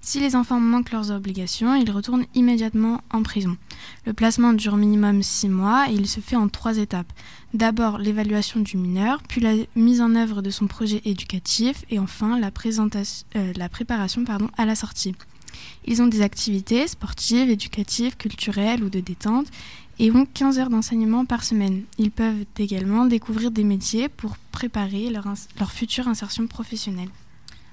Si 0.02 0.18
les 0.18 0.34
enfants 0.34 0.60
manquent 0.60 0.92
leurs 0.92 1.10
obligations, 1.10 1.74
ils 1.74 1.90
retournent 1.90 2.24
immédiatement 2.34 3.02
en 3.10 3.22
prison. 3.22 3.58
Le 4.06 4.14
placement 4.14 4.54
dure 4.54 4.76
minimum 4.76 5.22
six 5.22 5.48
mois 5.48 5.90
et 5.90 5.94
il 5.94 6.06
se 6.06 6.20
fait 6.20 6.36
en 6.36 6.48
trois 6.48 6.78
étapes. 6.78 7.12
D'abord 7.52 7.98
l'évaluation 7.98 8.60
du 8.60 8.78
mineur, 8.78 9.22
puis 9.28 9.42
la 9.42 9.52
mise 9.76 10.00
en 10.00 10.14
œuvre 10.14 10.40
de 10.40 10.50
son 10.50 10.66
projet 10.66 11.02
éducatif 11.04 11.84
et 11.90 11.98
enfin 11.98 12.38
la, 12.38 12.50
euh, 12.50 13.52
la 13.54 13.68
préparation 13.68 14.24
pardon, 14.24 14.48
à 14.56 14.64
la 14.64 14.74
sortie. 14.74 15.14
Ils 15.84 16.00
ont 16.00 16.06
des 16.06 16.22
activités 16.22 16.86
sportives, 16.88 17.50
éducatives, 17.50 18.16
culturelles 18.16 18.82
ou 18.82 18.88
de 18.88 19.00
détente 19.00 19.48
et 19.98 20.10
ont 20.10 20.24
15 20.24 20.58
heures 20.58 20.70
d'enseignement 20.70 21.26
par 21.26 21.44
semaine. 21.44 21.82
Ils 21.98 22.10
peuvent 22.10 22.46
également 22.58 23.04
découvrir 23.04 23.50
des 23.50 23.64
métiers 23.64 24.08
pour 24.08 24.38
préparer 24.50 25.10
leur, 25.10 25.26
leur 25.58 25.72
future 25.72 26.08
insertion 26.08 26.46
professionnelle. 26.46 27.10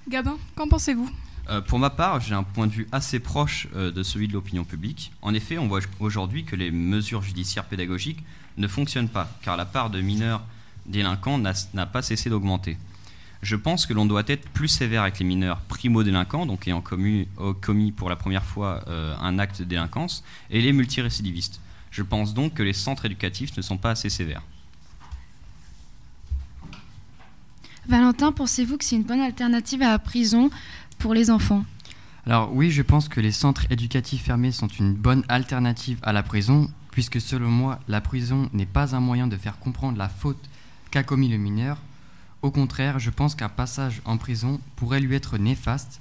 Gabin, 0.09 0.38
qu'en 0.56 0.68
pensez-vous? 0.68 1.09
Euh, 1.49 1.61
pour 1.61 1.79
ma 1.79 1.89
part, 1.89 2.19
j'ai 2.19 2.35
un 2.35 2.44
point 2.44 2.67
de 2.67 2.71
vue 2.71 2.88
assez 2.91 3.19
proche 3.19 3.67
euh, 3.75 3.91
de 3.91 4.03
celui 4.03 4.27
de 4.27 4.33
l'opinion 4.33 4.65
publique. 4.65 5.11
En 5.21 5.33
effet, 5.33 5.57
on 5.57 5.67
voit 5.67 5.79
aujourd'hui 5.99 6.44
que 6.44 6.55
les 6.55 6.71
mesures 6.71 7.21
judiciaires 7.21 7.63
pédagogiques 7.65 8.23
ne 8.57 8.67
fonctionnent 8.67 9.09
pas, 9.09 9.29
car 9.41 9.55
la 9.55 9.65
part 9.65 9.89
de 9.89 10.01
mineurs 10.01 10.44
délinquants 10.85 11.38
n'a 11.38 11.85
pas 11.85 12.01
cessé 12.01 12.29
d'augmenter. 12.29 12.77
Je 13.44 13.55
pense 13.55 13.85
que 13.85 13.94
l'on 13.94 14.05
doit 14.05 14.23
être 14.27 14.49
plus 14.49 14.67
sévère 14.67 15.03
avec 15.03 15.19
les 15.19 15.25
mineurs 15.25 15.59
primo-délinquants, 15.61 16.45
donc 16.45 16.67
ayant 16.67 16.81
commis, 16.81 17.27
euh, 17.39 17.53
commis 17.53 17.91
pour 17.91 18.09
la 18.09 18.15
première 18.15 18.43
fois 18.43 18.83
un 18.88 19.39
acte 19.39 19.59
de 19.59 19.65
délinquance, 19.65 20.23
et 20.50 20.61
les 20.61 20.73
multirécidivistes. 20.73 21.61
Je 21.91 22.03
pense 22.03 22.33
donc 22.33 22.55
que 22.55 22.63
les 22.63 22.73
centres 22.73 23.05
éducatifs 23.05 23.55
ne 23.55 23.61
sont 23.61 23.77
pas 23.77 23.91
assez 23.91 24.09
sévères. 24.09 24.41
Valentin, 27.88 28.33
pensez-vous 28.33 28.77
que 28.77 28.83
c'est 28.83 28.97
une 28.97 29.03
bonne 29.03 29.21
alternative 29.21 29.81
à 29.81 29.89
la 29.89 30.00
prison 30.00 30.50
pour 30.97 31.13
les 31.13 31.29
enfants 31.29 31.65
Alors 32.25 32.53
oui, 32.53 32.71
je 32.71 32.81
pense 32.81 33.09
que 33.09 33.21
les 33.21 33.31
centres 33.31 33.65
éducatifs 33.71 34.23
fermés 34.23 34.51
sont 34.51 34.67
une 34.67 34.94
bonne 34.94 35.23
alternative 35.29 35.99
à 36.01 36.13
la 36.13 36.23
prison, 36.23 36.69
puisque 36.91 37.21
selon 37.21 37.49
moi, 37.49 37.79
la 37.88 38.01
prison 38.01 38.49
n'est 38.53 38.65
pas 38.65 38.95
un 38.95 38.99
moyen 38.99 39.27
de 39.27 39.38
faire 39.38 39.59
comprendre 39.59 39.97
la 39.97 40.09
faute 40.09 40.49
qu'a 40.91 41.03
commis 41.03 41.29
le 41.29 41.38
mineur. 41.38 41.77
Au 42.41 42.51
contraire, 42.51 42.99
je 42.99 43.09
pense 43.09 43.35
qu'un 43.35 43.49
passage 43.49 44.01
en 44.05 44.17
prison 44.17 44.59
pourrait 44.75 44.99
lui 44.99 45.15
être 45.15 45.38
néfaste. 45.38 45.99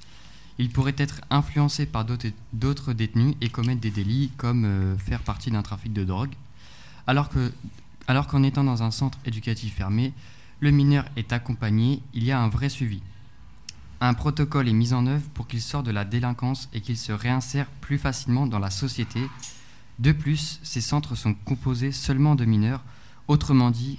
Il 0.59 0.71
pourrait 0.71 0.95
être 0.97 1.21
influencé 1.31 1.87
par 1.87 2.05
d'autres 2.05 2.93
détenus 2.93 3.35
et 3.41 3.49
commettre 3.49 3.81
des 3.81 3.91
délits 3.91 4.31
comme 4.37 4.65
euh, 4.65 4.97
faire 4.97 5.21
partie 5.21 5.51
d'un 5.51 5.63
trafic 5.63 5.93
de 5.93 6.05
drogue. 6.05 6.33
Alors 7.07 7.29
qu'en 7.29 8.43
étant 8.43 8.65
dans 8.65 8.83
un 8.83 8.91
centre 8.91 9.19
éducatif 9.27 9.75
fermé, 9.75 10.13
le 10.61 10.71
mineur 10.71 11.05
est 11.17 11.33
accompagné, 11.33 12.01
il 12.15 12.25
y 12.25 12.33
a 12.33 12.41
un 12.41 12.49
vrai 12.49 12.71
suivi. 12.71 13.03
Un 14.01 14.15
protocole 14.15 14.69
est 14.69 14.75
mis 14.75 14.93
en 14.93 15.07
œuvre 15.07 15.27
pour 15.33 15.47
qu'il 15.47 15.63
sorte 15.63 15.87
de 15.87 15.91
la 15.91 16.05
délinquance 16.05 16.69
et 16.75 16.81
qu'il 16.81 16.99
se 16.99 17.13
réinsère 17.13 17.67
plus 17.81 17.99
facilement 17.99 18.47
dans 18.47 18.59
la 18.59 18.71
société. 18.71 19.21
De 19.99 20.13
plus, 20.13 20.61
ces 20.63 20.83
centres 20.83 21.15
sont 21.15 21.33
composés 21.33 21.93
seulement 21.93 22.35
de 22.35 22.45
mineurs. 22.45 22.85
Autrement 23.27 23.71
dit, 23.71 23.99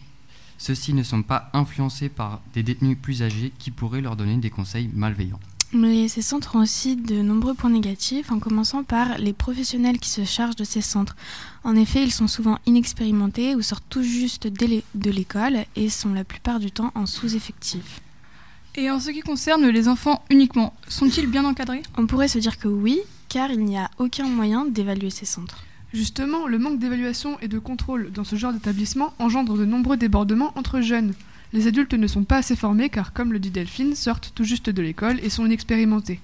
ceux-ci 0.59 0.93
ne 0.93 1.01
sont 1.03 1.23
pas 1.23 1.49
influencés 1.53 2.09
par 2.09 2.41
des 2.53 2.61
détenus 2.61 2.97
plus 3.01 3.23
âgés 3.23 3.51
qui 3.57 3.71
pourraient 3.71 4.01
leur 4.01 4.15
donner 4.15 4.37
des 4.37 4.51
conseils 4.51 4.89
malveillants. 4.93 5.39
Mais 5.73 6.07
ces 6.07 6.21
centres 6.21 6.55
ont 6.55 6.61
aussi 6.61 6.95
de 6.95 7.21
nombreux 7.21 7.53
points 7.53 7.69
négatifs, 7.69 8.31
en 8.31 8.39
commençant 8.39 8.83
par 8.83 9.17
les 9.17 9.33
professionnels 9.33 9.99
qui 9.99 10.09
se 10.09 10.23
chargent 10.23 10.55
de 10.55 10.63
ces 10.63 10.81
centres. 10.81 11.15
En 11.63 11.75
effet, 11.75 12.03
ils 12.03 12.13
sont 12.13 12.27
souvent 12.27 12.59
inexpérimentés 12.65 13.53
ou 13.55 13.61
sortent 13.61 13.83
tout 13.89 14.03
juste 14.03 14.47
de 14.47 15.09
l'école 15.11 15.65
et 15.75 15.89
sont 15.89 16.13
la 16.13 16.23
plupart 16.23 16.59
du 16.59 16.71
temps 16.71 16.91
en 16.95 17.05
sous-effectif. 17.05 18.01
Et 18.79 18.91
en 18.91 18.99
ce 18.99 19.09
qui 19.09 19.21
concerne 19.21 19.67
les 19.67 19.87
enfants 19.87 20.23
uniquement, 20.29 20.71
sont-ils 20.87 21.25
bien 21.25 21.43
encadrés? 21.45 21.81
On 21.97 22.05
pourrait 22.05 22.27
se 22.27 22.37
dire 22.37 22.59
que 22.59 22.67
oui, 22.67 22.99
car 23.27 23.49
il 23.49 23.65
n'y 23.65 23.75
a 23.75 23.89
aucun 23.97 24.27
moyen 24.27 24.65
d'évaluer 24.65 25.09
ces 25.09 25.25
centres. 25.25 25.63
Justement, 25.95 26.45
le 26.45 26.59
manque 26.59 26.77
d'évaluation 26.77 27.39
et 27.39 27.47
de 27.47 27.57
contrôle 27.57 28.11
dans 28.11 28.23
ce 28.23 28.35
genre 28.35 28.53
d'établissement 28.53 29.13
engendre 29.17 29.57
de 29.57 29.65
nombreux 29.65 29.97
débordements 29.97 30.53
entre 30.55 30.81
jeunes. 30.81 31.15
Les 31.53 31.65
adultes 31.65 31.95
ne 31.95 32.05
sont 32.05 32.23
pas 32.23 32.37
assez 32.37 32.55
formés 32.55 32.89
car, 32.89 33.13
comme 33.13 33.33
le 33.33 33.39
dit 33.39 33.49
Delphine, 33.49 33.95
sortent 33.95 34.31
tout 34.35 34.43
juste 34.43 34.69
de 34.69 34.81
l'école 34.83 35.19
et 35.23 35.31
sont 35.31 35.47
inexpérimentés. 35.47 36.19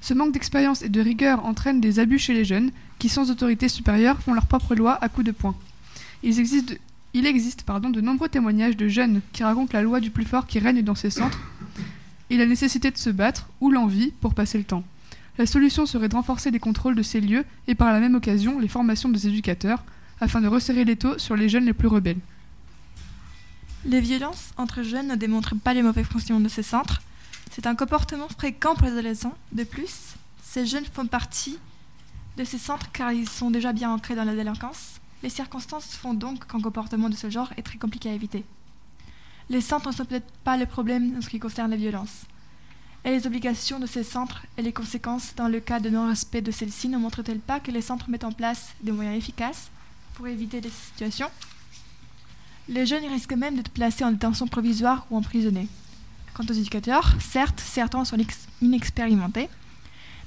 Ce 0.00 0.14
manque 0.14 0.32
d'expérience 0.32 0.80
et 0.80 0.88
de 0.88 1.02
rigueur 1.02 1.44
entraîne 1.44 1.82
des 1.82 1.98
abus 1.98 2.18
chez 2.18 2.32
les 2.32 2.46
jeunes 2.46 2.70
qui, 2.98 3.10
sans 3.10 3.30
autorité 3.30 3.68
supérieure, 3.68 4.22
font 4.22 4.32
leur 4.32 4.46
propre 4.46 4.74
loi 4.74 4.96
à 5.02 5.10
coups 5.10 5.26
de 5.26 5.32
poing. 5.32 5.54
Il 6.22 6.40
existe, 6.40 6.80
il 7.12 7.26
existe 7.26 7.64
pardon, 7.64 7.90
de 7.90 8.00
nombreux 8.00 8.30
témoignages 8.30 8.78
de 8.78 8.88
jeunes 8.88 9.20
qui 9.34 9.44
racontent 9.44 9.76
la 9.76 9.82
loi 9.82 10.00
du 10.00 10.10
plus 10.10 10.24
fort 10.24 10.46
qui 10.46 10.58
règne 10.58 10.80
dans 10.80 10.94
ces 10.94 11.10
centres 11.10 11.38
et 12.30 12.36
la 12.36 12.46
nécessité 12.46 12.90
de 12.90 12.98
se 12.98 13.10
battre 13.10 13.48
ou 13.60 13.70
l'envie 13.70 14.12
pour 14.20 14.34
passer 14.34 14.58
le 14.58 14.64
temps. 14.64 14.84
La 15.38 15.46
solution 15.46 15.86
serait 15.86 16.08
de 16.08 16.16
renforcer 16.16 16.50
les 16.50 16.58
contrôles 16.58 16.96
de 16.96 17.02
ces 17.02 17.20
lieux 17.20 17.44
et 17.68 17.74
par 17.74 17.92
la 17.92 18.00
même 18.00 18.16
occasion 18.16 18.58
les 18.58 18.68
formations 18.68 19.08
des 19.08 19.28
éducateurs 19.28 19.84
afin 20.20 20.40
de 20.40 20.48
resserrer 20.48 20.84
les 20.84 20.96
taux 20.96 21.18
sur 21.18 21.36
les 21.36 21.48
jeunes 21.48 21.64
les 21.64 21.72
plus 21.72 21.88
rebelles. 21.88 22.18
Les 23.84 24.00
violences 24.00 24.50
entre 24.56 24.82
jeunes 24.82 25.06
ne 25.06 25.14
démontrent 25.14 25.54
pas 25.54 25.74
les 25.74 25.82
mauvais 25.82 26.02
fonctionnements 26.02 26.42
de 26.42 26.48
ces 26.48 26.64
centres. 26.64 27.00
C'est 27.52 27.66
un 27.66 27.76
comportement 27.76 28.28
fréquent 28.28 28.74
pour 28.74 28.86
les 28.86 28.92
adolescents. 28.92 29.36
De 29.52 29.62
plus, 29.62 30.14
ces 30.42 30.66
jeunes 30.66 30.84
font 30.84 31.06
partie 31.06 31.58
de 32.36 32.44
ces 32.44 32.58
centres 32.58 32.90
car 32.92 33.12
ils 33.12 33.28
sont 33.28 33.50
déjà 33.50 33.72
bien 33.72 33.90
ancrés 33.90 34.16
dans 34.16 34.24
la 34.24 34.34
délinquance. 34.34 35.00
Les 35.22 35.30
circonstances 35.30 35.94
font 35.94 36.14
donc 36.14 36.46
qu'un 36.46 36.60
comportement 36.60 37.08
de 37.08 37.16
ce 37.16 37.30
genre 37.30 37.52
est 37.56 37.62
très 37.62 37.78
compliqué 37.78 38.10
à 38.10 38.12
éviter. 38.12 38.44
Les 39.50 39.60
centres 39.60 39.88
ne 39.88 39.94
sont 39.94 40.04
peut-être 40.04 40.30
pas 40.44 40.56
le 40.56 40.66
problème 40.66 41.14
en 41.16 41.22
ce 41.22 41.28
qui 41.28 41.38
concerne 41.38 41.70
les 41.70 41.76
violences. 41.76 42.24
Et 43.04 43.10
les 43.10 43.26
obligations 43.26 43.78
de 43.78 43.86
ces 43.86 44.04
centres 44.04 44.42
et 44.58 44.62
les 44.62 44.72
conséquences 44.72 45.34
dans 45.36 45.48
le 45.48 45.60
cas 45.60 45.80
de 45.80 45.88
non-respect 45.88 46.42
de 46.42 46.50
celles-ci 46.50 46.88
ne 46.88 46.98
montrent-elles 46.98 47.38
pas 47.38 47.60
que 47.60 47.70
les 47.70 47.80
centres 47.80 48.10
mettent 48.10 48.24
en 48.24 48.32
place 48.32 48.74
des 48.82 48.92
moyens 48.92 49.16
efficaces 49.16 49.70
pour 50.14 50.26
éviter 50.26 50.60
des 50.60 50.68
situations? 50.70 51.30
Les 52.68 52.84
jeunes 52.84 53.06
risquent 53.06 53.32
même 53.32 53.56
d'être 53.56 53.70
placés 53.70 54.04
en 54.04 54.10
détention 54.10 54.46
provisoire 54.46 55.06
ou 55.10 55.16
emprisonnés. 55.16 55.68
Quant 56.34 56.44
aux 56.44 56.52
éducateurs, 56.52 57.14
certes, 57.20 57.60
certains 57.64 58.04
sont 58.04 58.18
ex- 58.18 58.46
inexpérimentés, 58.60 59.48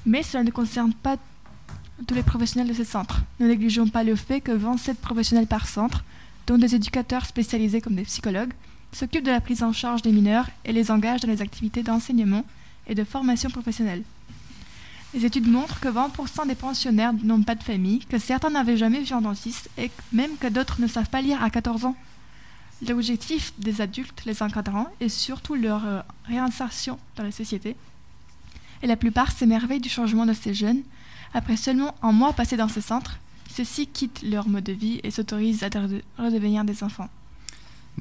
mais 0.05 0.23
cela 0.23 0.43
ne 0.43 0.49
concerne 0.49 0.93
pas 0.93 1.17
tous 2.07 2.15
les 2.15 2.23
professionnels 2.23 2.69
de 2.69 2.73
ces 2.73 2.85
centres. 2.85 3.21
Ne 3.39 3.47
négligeons 3.47 3.87
pas 3.89 4.03
le 4.03 4.15
fait 4.15 4.41
que 4.41 4.51
27 4.51 4.99
professionnels 4.99 5.45
par 5.45 5.67
centre, 5.67 6.03
dont 6.47 6.57
des 6.57 6.73
éducateurs 6.73 7.27
spécialisés 7.27 7.81
comme 7.81 7.95
des 7.95 8.03
psychologues, 8.05 8.53
s'occupent 8.91 9.25
de 9.25 9.31
la 9.31 9.41
prise 9.41 9.63
en 9.63 9.73
charge 9.73 10.01
des 10.01 10.11
mineurs 10.11 10.49
et 10.65 10.73
les 10.73 10.91
engagent 10.91 11.21
dans 11.21 11.27
les 11.31 11.41
activités 11.41 11.83
d'enseignement 11.83 12.43
et 12.87 12.95
de 12.95 13.03
formation 13.03 13.49
professionnelle. 13.49 14.03
Les 15.13 15.25
études 15.25 15.47
montrent 15.47 15.79
que 15.79 15.87
20% 15.89 16.47
des 16.47 16.55
pensionnaires 16.55 17.13
n'ont 17.13 17.43
pas 17.43 17.55
de 17.55 17.63
famille, 17.63 17.99
que 18.05 18.17
certains 18.17 18.49
n'avaient 18.49 18.77
jamais 18.77 19.01
vu 19.01 19.13
un 19.13 19.21
dentiste 19.21 19.69
et 19.77 19.91
même 20.13 20.37
que 20.37 20.47
d'autres 20.47 20.79
ne 20.81 20.87
savent 20.87 21.09
pas 21.09 21.21
lire 21.21 21.43
à 21.43 21.49
14 21.49 21.85
ans. 21.85 21.95
L'objectif 22.87 23.53
des 23.59 23.81
adultes, 23.81 24.23
les 24.25 24.41
encadrants, 24.41 24.87
est 24.99 25.09
surtout 25.09 25.55
leur 25.55 25.85
euh, 25.85 26.01
réinsertion 26.25 26.97
dans 27.15 27.23
la 27.23 27.31
société. 27.31 27.75
Et 28.81 28.87
la 28.87 28.95
plupart 28.95 29.31
s'émerveillent 29.31 29.81
du 29.81 29.89
changement 29.89 30.25
de 30.25 30.33
ces 30.33 30.53
jeunes 30.53 30.81
après 31.33 31.55
seulement 31.57 31.93
un 32.01 32.11
mois 32.11 32.33
passé 32.33 32.57
dans 32.57 32.67
ces 32.67 32.81
centres, 32.81 33.17
Ceux-ci 33.53 33.87
quittent 33.87 34.21
leur 34.23 34.47
mode 34.47 34.63
de 34.63 34.71
vie 34.73 34.99
et 35.03 35.11
s'autorisent 35.11 35.63
à 35.63 35.69
de- 35.69 36.01
redevenir 36.17 36.63
des 36.63 36.83
enfants. 36.83 37.09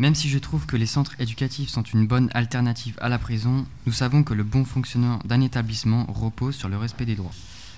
Même 0.00 0.14
si 0.14 0.30
je 0.30 0.38
trouve 0.38 0.64
que 0.64 0.78
les 0.78 0.86
centres 0.86 1.14
éducatifs 1.18 1.68
sont 1.68 1.82
une 1.82 2.06
bonne 2.06 2.30
alternative 2.32 2.96
à 3.02 3.10
la 3.10 3.18
prison, 3.18 3.66
nous 3.84 3.92
savons 3.92 4.22
que 4.22 4.32
le 4.32 4.44
bon 4.44 4.64
fonctionnement 4.64 5.18
d'un 5.26 5.42
établissement 5.42 6.06
repose 6.08 6.56
sur 6.56 6.70
le 6.70 6.78
respect 6.78 7.04
des 7.04 7.16
droits. 7.16 7.34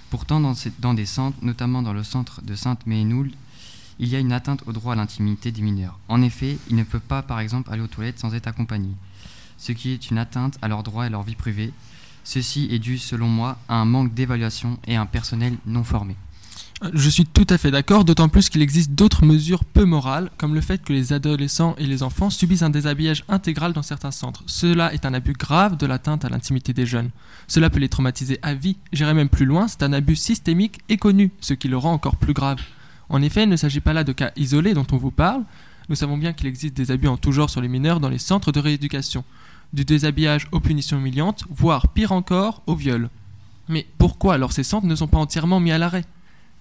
Pourtant, 0.08 0.38
dans, 0.78 0.94
des 0.94 1.04
centres, 1.04 1.36
notamment 1.42 1.82
dans 1.82 1.92
le 1.92 2.04
centre 2.04 2.40
de 2.42 2.54
Sainte-Ménéhould, 2.54 3.32
il 3.98 4.08
y 4.08 4.14
a 4.14 4.20
une 4.20 4.32
atteinte 4.32 4.62
au 4.66 4.72
droit 4.72 4.92
à 4.92 4.96
l'intimité 4.96 5.50
des 5.50 5.62
mineurs. 5.62 5.98
En 6.06 6.22
effet, 6.22 6.58
ils 6.70 6.76
ne 6.76 6.84
peuvent 6.84 7.00
pas, 7.00 7.22
par 7.22 7.40
exemple, 7.40 7.72
aller 7.72 7.82
aux 7.82 7.88
toilettes 7.88 8.20
sans 8.20 8.32
être 8.36 8.46
accompagnés, 8.46 8.94
ce 9.58 9.72
qui 9.72 9.90
est 9.90 10.08
une 10.12 10.18
atteinte 10.18 10.58
à 10.62 10.68
leurs 10.68 10.84
droits 10.84 11.08
et 11.08 11.10
leur 11.10 11.24
vie 11.24 11.34
privée. 11.34 11.72
Ceci 12.22 12.68
est 12.70 12.78
dû, 12.78 12.98
selon 12.98 13.26
moi, 13.26 13.58
à 13.68 13.74
un 13.74 13.84
manque 13.84 14.14
d'évaluation 14.14 14.78
et 14.86 14.94
à 14.94 15.00
un 15.00 15.06
personnel 15.06 15.56
non 15.66 15.82
formé. 15.82 16.14
Je 16.92 17.08
suis 17.08 17.24
tout 17.24 17.46
à 17.48 17.58
fait 17.58 17.70
d'accord, 17.70 18.04
d'autant 18.04 18.28
plus 18.28 18.48
qu'il 18.48 18.60
existe 18.60 18.90
d'autres 18.90 19.24
mesures 19.24 19.64
peu 19.64 19.84
morales, 19.84 20.30
comme 20.36 20.52
le 20.52 20.60
fait 20.60 20.82
que 20.82 20.92
les 20.92 21.12
adolescents 21.12 21.76
et 21.78 21.86
les 21.86 22.02
enfants 22.02 22.28
subissent 22.28 22.62
un 22.62 22.70
déshabillage 22.70 23.22
intégral 23.28 23.72
dans 23.72 23.82
certains 23.82 24.10
centres. 24.10 24.42
Cela 24.46 24.92
est 24.92 25.06
un 25.06 25.14
abus 25.14 25.34
grave 25.34 25.76
de 25.76 25.86
l'atteinte 25.86 26.24
à 26.24 26.28
l'intimité 26.28 26.72
des 26.72 26.84
jeunes. 26.84 27.10
Cela 27.46 27.70
peut 27.70 27.78
les 27.78 27.88
traumatiser 27.88 28.40
à 28.42 28.54
vie. 28.54 28.78
J'irai 28.92 29.14
même 29.14 29.28
plus 29.28 29.44
loin, 29.44 29.68
c'est 29.68 29.84
un 29.84 29.92
abus 29.92 30.16
systémique 30.16 30.80
et 30.88 30.96
connu, 30.96 31.30
ce 31.40 31.54
qui 31.54 31.68
le 31.68 31.78
rend 31.78 31.92
encore 31.92 32.16
plus 32.16 32.32
grave. 32.32 32.58
En 33.08 33.22
effet, 33.22 33.44
il 33.44 33.48
ne 33.48 33.56
s'agit 33.56 33.80
pas 33.80 33.92
là 33.92 34.02
de 34.02 34.12
cas 34.12 34.32
isolés 34.34 34.74
dont 34.74 34.86
on 34.90 34.96
vous 34.96 35.12
parle. 35.12 35.44
Nous 35.88 35.94
savons 35.96 36.18
bien 36.18 36.32
qu'il 36.32 36.48
existe 36.48 36.76
des 36.76 36.90
abus 36.90 37.08
en 37.08 37.16
tout 37.16 37.30
genre 37.30 37.50
sur 37.50 37.60
les 37.60 37.68
mineurs 37.68 38.00
dans 38.00 38.08
les 38.08 38.18
centres 38.18 38.50
de 38.50 38.58
rééducation. 38.58 39.22
Du 39.72 39.84
déshabillage 39.84 40.48
aux 40.50 40.60
punitions 40.60 40.98
humiliantes, 40.98 41.44
voire 41.48 41.88
pire 41.88 42.10
encore, 42.10 42.62
au 42.66 42.74
viol. 42.74 43.08
Mais 43.68 43.86
pourquoi 43.98 44.34
alors 44.34 44.52
ces 44.52 44.64
centres 44.64 44.86
ne 44.86 44.96
sont 44.96 45.06
pas 45.06 45.18
entièrement 45.18 45.60
mis 45.60 45.70
à 45.70 45.78
l'arrêt? 45.78 46.04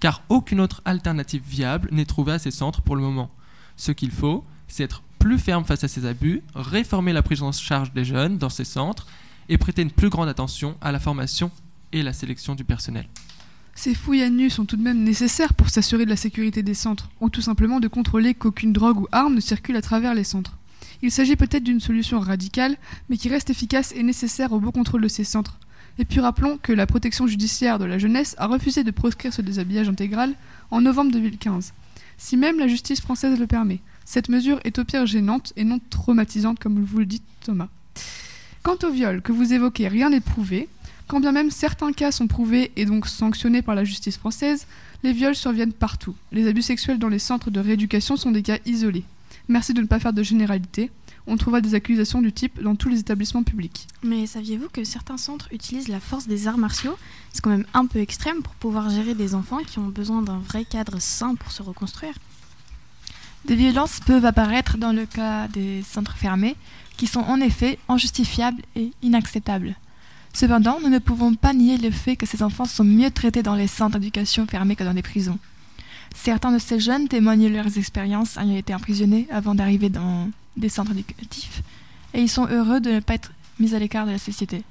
Car 0.01 0.23
aucune 0.27 0.59
autre 0.59 0.81
alternative 0.83 1.43
viable 1.47 1.87
n'est 1.91 2.05
trouvée 2.05 2.33
à 2.33 2.39
ces 2.39 2.51
centres 2.51 2.81
pour 2.81 2.97
le 2.97 3.03
moment. 3.03 3.29
Ce 3.77 3.93
qu'il 3.93 4.11
faut, 4.11 4.43
c'est 4.67 4.83
être 4.83 5.03
plus 5.19 5.37
ferme 5.37 5.63
face 5.63 5.83
à 5.83 5.87
ces 5.87 6.05
abus, 6.05 6.41
réformer 6.55 7.13
la 7.13 7.21
prise 7.21 7.43
en 7.43 7.51
charge 7.51 7.93
des 7.93 8.03
jeunes 8.03 8.37
dans 8.37 8.49
ces 8.49 8.65
centres 8.65 9.07
et 9.47 9.57
prêter 9.57 9.83
une 9.83 9.91
plus 9.91 10.09
grande 10.09 10.27
attention 10.27 10.75
à 10.81 10.91
la 10.91 10.99
formation 10.99 11.51
et 11.93 12.01
la 12.01 12.13
sélection 12.13 12.55
du 12.55 12.63
personnel. 12.63 13.07
Ces 13.75 13.93
fouilles 13.93 14.23
à 14.23 14.29
nu 14.29 14.49
sont 14.49 14.65
tout 14.65 14.75
de 14.75 14.81
même 14.81 15.03
nécessaires 15.03 15.53
pour 15.53 15.69
s'assurer 15.69 16.05
de 16.05 16.09
la 16.09 16.15
sécurité 16.15 16.63
des 16.63 16.73
centres, 16.73 17.09
ou 17.21 17.29
tout 17.29 17.41
simplement 17.41 17.79
de 17.79 17.87
contrôler 17.87 18.33
qu'aucune 18.33 18.73
drogue 18.73 19.01
ou 19.01 19.07
arme 19.11 19.35
ne 19.35 19.39
circule 19.39 19.75
à 19.75 19.81
travers 19.81 20.15
les 20.15 20.23
centres. 20.23 20.57
Il 21.03 21.11
s'agit 21.11 21.35
peut-être 21.35 21.63
d'une 21.63 21.79
solution 21.79 22.19
radicale, 22.19 22.77
mais 23.09 23.17
qui 23.17 23.29
reste 23.29 23.49
efficace 23.49 23.93
et 23.95 24.03
nécessaire 24.03 24.51
au 24.51 24.59
bon 24.59 24.71
contrôle 24.71 25.01
de 25.01 25.07
ces 25.07 25.23
centres. 25.23 25.57
Et 25.99 26.05
puis 26.05 26.19
rappelons 26.19 26.57
que 26.61 26.73
la 26.73 26.87
protection 26.87 27.27
judiciaire 27.27 27.79
de 27.79 27.85
la 27.85 27.97
jeunesse 27.97 28.35
a 28.37 28.47
refusé 28.47 28.83
de 28.83 28.91
proscrire 28.91 29.33
ce 29.33 29.41
déshabillage 29.41 29.89
intégral 29.89 30.33
en 30.71 30.81
novembre 30.81 31.11
2015. 31.11 31.73
Si 32.17 32.37
même 32.37 32.59
la 32.59 32.67
justice 32.67 33.01
française 33.01 33.39
le 33.39 33.47
permet, 33.47 33.79
cette 34.05 34.29
mesure 34.29 34.59
est 34.63 34.79
au 34.79 34.83
pire 34.83 35.05
gênante 35.05 35.53
et 35.55 35.63
non 35.63 35.79
traumatisante 35.89 36.59
comme 36.59 36.83
vous 36.83 36.99
le 36.99 37.05
dit 37.05 37.21
Thomas. 37.41 37.69
Quant 38.63 38.77
au 38.83 38.91
viol 38.91 39.21
que 39.21 39.31
vous 39.31 39.53
évoquez, 39.53 39.87
rien 39.87 40.09
n'est 40.09 40.21
prouvé. 40.21 40.69
Quand 41.07 41.19
bien 41.19 41.31
même 41.31 41.51
certains 41.51 41.91
cas 41.93 42.11
sont 42.11 42.27
prouvés 42.27 42.71
et 42.75 42.85
donc 42.85 43.07
sanctionnés 43.07 43.61
par 43.61 43.75
la 43.75 43.83
justice 43.83 44.17
française, 44.17 44.67
les 45.03 45.13
viols 45.13 45.35
surviennent 45.35 45.73
partout. 45.73 46.15
Les 46.31 46.47
abus 46.47 46.61
sexuels 46.61 46.99
dans 46.99 47.09
les 47.09 47.19
centres 47.19 47.51
de 47.51 47.59
rééducation 47.59 48.15
sont 48.17 48.31
des 48.31 48.43
cas 48.43 48.59
isolés. 48.65 49.03
Merci 49.47 49.73
de 49.73 49.81
ne 49.81 49.87
pas 49.87 49.99
faire 49.99 50.13
de 50.13 50.23
généralité. 50.23 50.91
On 51.31 51.37
trouvera 51.37 51.61
des 51.61 51.75
accusations 51.75 52.21
du 52.21 52.33
type 52.33 52.61
dans 52.61 52.75
tous 52.75 52.89
les 52.89 52.99
établissements 52.99 53.43
publics. 53.43 53.87
Mais 54.03 54.27
saviez-vous 54.27 54.67
que 54.67 54.83
certains 54.83 55.15
centres 55.15 55.47
utilisent 55.53 55.87
la 55.87 56.01
force 56.01 56.27
des 56.27 56.49
arts 56.49 56.57
martiaux? 56.57 56.97
C'est 57.31 57.39
quand 57.39 57.51
même 57.51 57.65
un 57.73 57.85
peu 57.85 57.99
extrême 57.99 58.41
pour 58.41 58.53
pouvoir 58.55 58.89
gérer 58.89 59.15
des 59.15 59.33
enfants 59.33 59.59
qui 59.65 59.79
ont 59.79 59.87
besoin 59.87 60.21
d'un 60.21 60.39
vrai 60.39 60.65
cadre 60.65 60.99
sain 60.99 61.35
pour 61.35 61.53
se 61.53 61.63
reconstruire. 61.63 62.15
Des 63.45 63.55
violences 63.55 64.01
peuvent 64.01 64.25
apparaître 64.25 64.77
dans 64.77 64.91
le 64.91 65.05
cas 65.05 65.47
des 65.47 65.83
centres 65.83 66.17
fermés, 66.17 66.57
qui 66.97 67.07
sont 67.07 67.21
en 67.21 67.39
effet 67.39 67.79
injustifiables 67.87 68.61
et 68.75 68.91
inacceptables. 69.01 69.77
Cependant, 70.33 70.79
nous 70.83 70.89
ne 70.89 70.99
pouvons 70.99 71.35
pas 71.35 71.53
nier 71.53 71.77
le 71.77 71.91
fait 71.91 72.17
que 72.17 72.25
ces 72.25 72.43
enfants 72.43 72.65
sont 72.65 72.83
mieux 72.83 73.09
traités 73.09 73.41
dans 73.41 73.55
les 73.55 73.67
centres 73.67 73.99
d'éducation 73.99 74.47
fermés 74.47 74.75
que 74.75 74.83
dans 74.83 74.91
les 74.91 75.01
prisons. 75.01 75.39
Certains 76.13 76.51
de 76.51 76.59
ces 76.59 76.81
jeunes 76.81 77.07
témoignent 77.07 77.47
leurs 77.47 77.77
expériences 77.77 78.35
ayant 78.35 78.57
été 78.57 78.75
emprisonnés 78.75 79.29
avant 79.31 79.55
d'arriver 79.55 79.87
dans 79.87 80.29
des 80.57 80.69
centres 80.69 80.91
éducatifs, 80.91 81.61
et 82.13 82.21
ils 82.21 82.29
sont 82.29 82.47
heureux 82.47 82.79
de 82.79 82.91
ne 82.91 82.99
pas 82.99 83.13
être 83.15 83.31
mis 83.59 83.73
à 83.75 83.79
l'écart 83.79 84.05
de 84.05 84.11
la 84.11 84.17
société. 84.17 84.63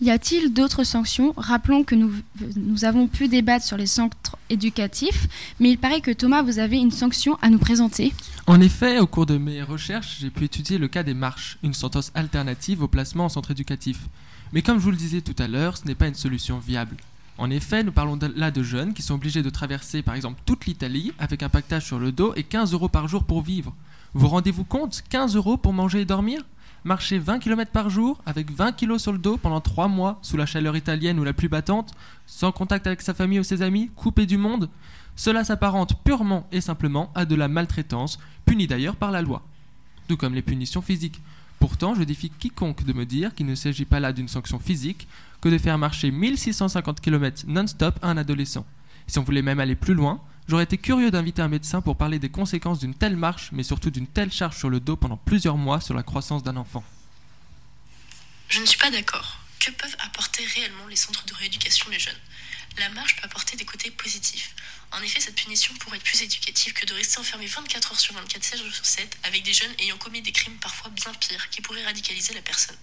Y 0.00 0.10
a-t-il 0.10 0.52
d'autres 0.52 0.82
sanctions? 0.84 1.32
Rappelons 1.36 1.84
que 1.84 1.94
nous, 1.94 2.12
nous 2.56 2.84
avons 2.84 3.06
pu 3.06 3.28
débattre 3.28 3.64
sur 3.64 3.76
les 3.76 3.86
centres 3.86 4.36
éducatifs, 4.50 5.28
mais 5.60 5.70
il 5.70 5.78
paraît 5.78 6.00
que 6.00 6.10
Thomas, 6.10 6.42
vous 6.42 6.58
avez 6.58 6.78
une 6.78 6.90
sanction 6.90 7.38
à 7.40 7.50
nous 7.50 7.58
présenter. 7.58 8.12
En 8.48 8.60
effet, 8.60 8.98
au 8.98 9.06
cours 9.06 9.26
de 9.26 9.36
mes 9.38 9.62
recherches, 9.62 10.18
j'ai 10.20 10.30
pu 10.30 10.44
étudier 10.44 10.78
le 10.78 10.88
cas 10.88 11.04
des 11.04 11.14
marches, 11.14 11.56
une 11.62 11.74
sentence 11.74 12.10
alternative 12.14 12.82
au 12.82 12.88
placement 12.88 13.26
en 13.26 13.28
centre 13.28 13.52
éducatif. 13.52 14.00
Mais 14.52 14.62
comme 14.62 14.78
je 14.78 14.82
vous 14.84 14.90
le 14.90 14.96
disais 14.96 15.20
tout 15.20 15.40
à 15.40 15.46
l'heure, 15.46 15.76
ce 15.76 15.84
n'est 15.86 15.94
pas 15.94 16.08
une 16.08 16.14
solution 16.14 16.58
viable. 16.58 16.96
En 17.38 17.48
effet, 17.50 17.82
nous 17.84 17.92
parlons 17.92 18.16
de- 18.16 18.32
là 18.36 18.50
de 18.50 18.62
jeunes 18.62 18.92
qui 18.94 19.02
sont 19.02 19.14
obligés 19.14 19.42
de 19.42 19.50
traverser 19.50 20.02
par 20.02 20.14
exemple 20.14 20.40
toute 20.44 20.66
l'Italie 20.66 21.12
avec 21.18 21.42
un 21.42 21.48
pactage 21.48 21.86
sur 21.86 21.98
le 21.98 22.12
dos 22.12 22.34
et 22.34 22.42
15 22.42 22.72
euros 22.72 22.88
par 22.88 23.08
jour 23.08 23.24
pour 23.24 23.40
vivre. 23.42 23.74
Vous 24.14 24.28
rendez-vous 24.28 24.64
compte 24.64 25.02
15 25.08 25.36
euros 25.36 25.56
pour 25.56 25.72
manger 25.72 26.02
et 26.02 26.04
dormir? 26.04 26.42
Marcher 26.84 27.18
20 27.18 27.38
km 27.38 27.70
par 27.70 27.88
jour 27.88 28.20
avec 28.26 28.50
20 28.50 28.72
kg 28.72 28.98
sur 28.98 29.12
le 29.12 29.18
dos 29.18 29.38
pendant 29.38 29.62
3 29.62 29.88
mois 29.88 30.18
sous 30.20 30.36
la 30.36 30.44
chaleur 30.44 30.76
italienne 30.76 31.18
ou 31.18 31.24
la 31.24 31.32
pluie 31.32 31.48
battante, 31.48 31.92
sans 32.26 32.52
contact 32.52 32.86
avec 32.86 33.00
sa 33.00 33.14
famille 33.14 33.40
ou 33.40 33.42
ses 33.42 33.62
amis, 33.62 33.90
coupé 33.96 34.26
du 34.26 34.36
monde 34.36 34.68
Cela 35.16 35.44
s'apparente 35.44 36.02
purement 36.04 36.46
et 36.52 36.60
simplement 36.60 37.10
à 37.14 37.24
de 37.24 37.34
la 37.34 37.48
maltraitance, 37.48 38.18
punie 38.44 38.66
d'ailleurs 38.66 38.96
par 38.96 39.12
la 39.12 39.22
loi. 39.22 39.42
Tout 40.08 40.18
comme 40.18 40.34
les 40.34 40.42
punitions 40.42 40.82
physiques. 40.82 41.22
Pourtant, 41.58 41.94
je 41.94 42.02
défie 42.02 42.28
quiconque 42.28 42.84
de 42.84 42.92
me 42.92 43.06
dire 43.06 43.34
qu'il 43.34 43.46
ne 43.46 43.54
s'agit 43.54 43.86
pas 43.86 44.00
là 44.00 44.12
d'une 44.12 44.28
sanction 44.28 44.58
physique 44.58 45.08
que 45.40 45.48
de 45.48 45.56
faire 45.56 45.78
marcher 45.78 46.10
1650 46.10 47.00
km 47.00 47.44
non-stop 47.46 47.98
à 48.02 48.10
un 48.10 48.18
adolescent. 48.18 48.66
Si 49.06 49.18
on 49.18 49.22
voulait 49.22 49.40
même 49.40 49.60
aller 49.60 49.76
plus 49.76 49.94
loin, 49.94 50.20
j'aurais 50.48 50.64
été 50.64 50.78
curieux 50.78 51.10
d'inviter 51.10 51.42
un 51.42 51.48
médecin 51.48 51.80
pour 51.80 51.96
parler 51.96 52.18
des 52.18 52.28
conséquences 52.28 52.78
d'une 52.80 52.94
telle 52.94 53.16
marche, 53.16 53.50
mais 53.52 53.62
surtout 53.62 53.90
d'une 53.90 54.06
telle 54.06 54.32
charge 54.32 54.56
sur 54.56 54.70
le 54.70 54.80
dos 54.80 54.96
pendant 54.96 55.16
plusieurs 55.16 55.56
mois 55.56 55.80
sur 55.80 55.94
la 55.94 56.02
croissance 56.02 56.42
d'un 56.42 56.56
enfant. 56.56 56.84
Je 58.48 58.60
ne 58.60 58.66
suis 58.66 58.78
pas 58.78 58.90
d'accord. 58.90 59.38
Que 59.60 59.70
peuvent 59.70 59.96
apporter 60.04 60.44
réellement 60.44 60.86
les 60.88 60.96
centres 60.96 61.24
de 61.24 61.34
rééducation 61.34 61.88
les 61.90 61.98
jeunes? 61.98 62.14
La 62.78 62.88
marche 62.90 63.16
peut 63.16 63.24
apporter 63.24 63.56
des 63.56 63.64
côtés 63.64 63.90
positifs. 63.90 64.54
En 64.92 65.02
effet, 65.02 65.20
cette 65.20 65.34
punition 65.34 65.74
pourrait 65.76 65.96
être 65.96 66.04
plus 66.04 66.22
éducative 66.22 66.72
que 66.72 66.86
de 66.86 66.94
rester 66.94 67.18
enfermé 67.18 67.46
24 67.46 67.92
heures 67.92 68.00
sur 68.00 68.14
24, 68.14 68.44
7 68.44 68.58
jours 68.58 68.74
sur 68.74 68.84
7, 68.84 69.18
avec 69.24 69.42
des 69.42 69.52
jeunes 69.52 69.74
ayant 69.78 69.96
commis 69.98 70.22
des 70.22 70.32
crimes 70.32 70.58
parfois 70.58 70.90
bien 70.90 71.12
pires, 71.14 71.50
qui 71.50 71.60
pourraient 71.60 71.84
radicaliser 71.84 72.34
la 72.34 72.42
personne. 72.42 72.76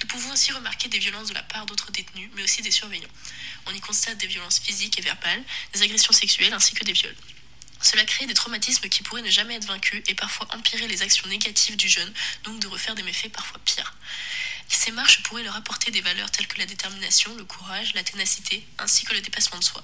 Nous 0.00 0.08
pouvons 0.08 0.32
aussi 0.32 0.52
remarquer 0.52 0.88
des 0.88 0.98
violences 0.98 1.28
de 1.28 1.34
la 1.34 1.42
part 1.42 1.66
d'autres 1.66 1.90
détenus, 1.92 2.30
mais 2.34 2.42
aussi 2.42 2.62
des 2.62 2.70
surveillants. 2.70 3.08
On 3.66 3.74
y 3.74 3.80
constate 3.80 4.18
des 4.18 4.26
violences 4.26 4.60
physiques 4.60 4.98
et 4.98 5.02
verbales, 5.02 5.42
des 5.72 5.82
agressions 5.82 6.12
sexuelles 6.12 6.52
ainsi 6.52 6.74
que 6.74 6.84
des 6.84 6.92
viols. 6.92 7.16
Cela 7.80 8.04
crée 8.04 8.26
des 8.26 8.34
traumatismes 8.34 8.88
qui 8.88 9.02
pourraient 9.02 9.22
ne 9.22 9.30
jamais 9.30 9.54
être 9.54 9.66
vaincus 9.66 10.02
et 10.06 10.14
parfois 10.14 10.48
empirer 10.54 10.88
les 10.88 11.02
actions 11.02 11.28
négatives 11.28 11.76
du 11.76 11.88
jeune, 11.88 12.12
donc 12.44 12.58
de 12.60 12.66
refaire 12.66 12.94
des 12.94 13.02
méfaits 13.02 13.30
parfois 13.30 13.60
pires. 13.64 13.94
Ces 14.68 14.92
marches 14.92 15.22
pourraient 15.22 15.44
leur 15.44 15.56
apporter 15.56 15.90
des 15.90 16.00
valeurs 16.00 16.30
telles 16.30 16.46
que 16.46 16.58
la 16.58 16.66
détermination, 16.66 17.34
le 17.36 17.44
courage, 17.44 17.94
la 17.94 18.02
ténacité, 18.02 18.66
ainsi 18.78 19.04
que 19.04 19.14
le 19.14 19.20
dépassement 19.20 19.58
de 19.58 19.64
soi, 19.64 19.82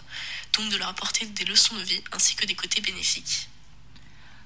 donc 0.54 0.70
de 0.70 0.76
leur 0.76 0.88
apporter 0.88 1.26
des 1.26 1.44
leçons 1.44 1.76
de 1.76 1.82
vie 1.82 2.02
ainsi 2.12 2.34
que 2.34 2.46
des 2.46 2.54
côtés 2.54 2.80
bénéfiques. 2.80 3.48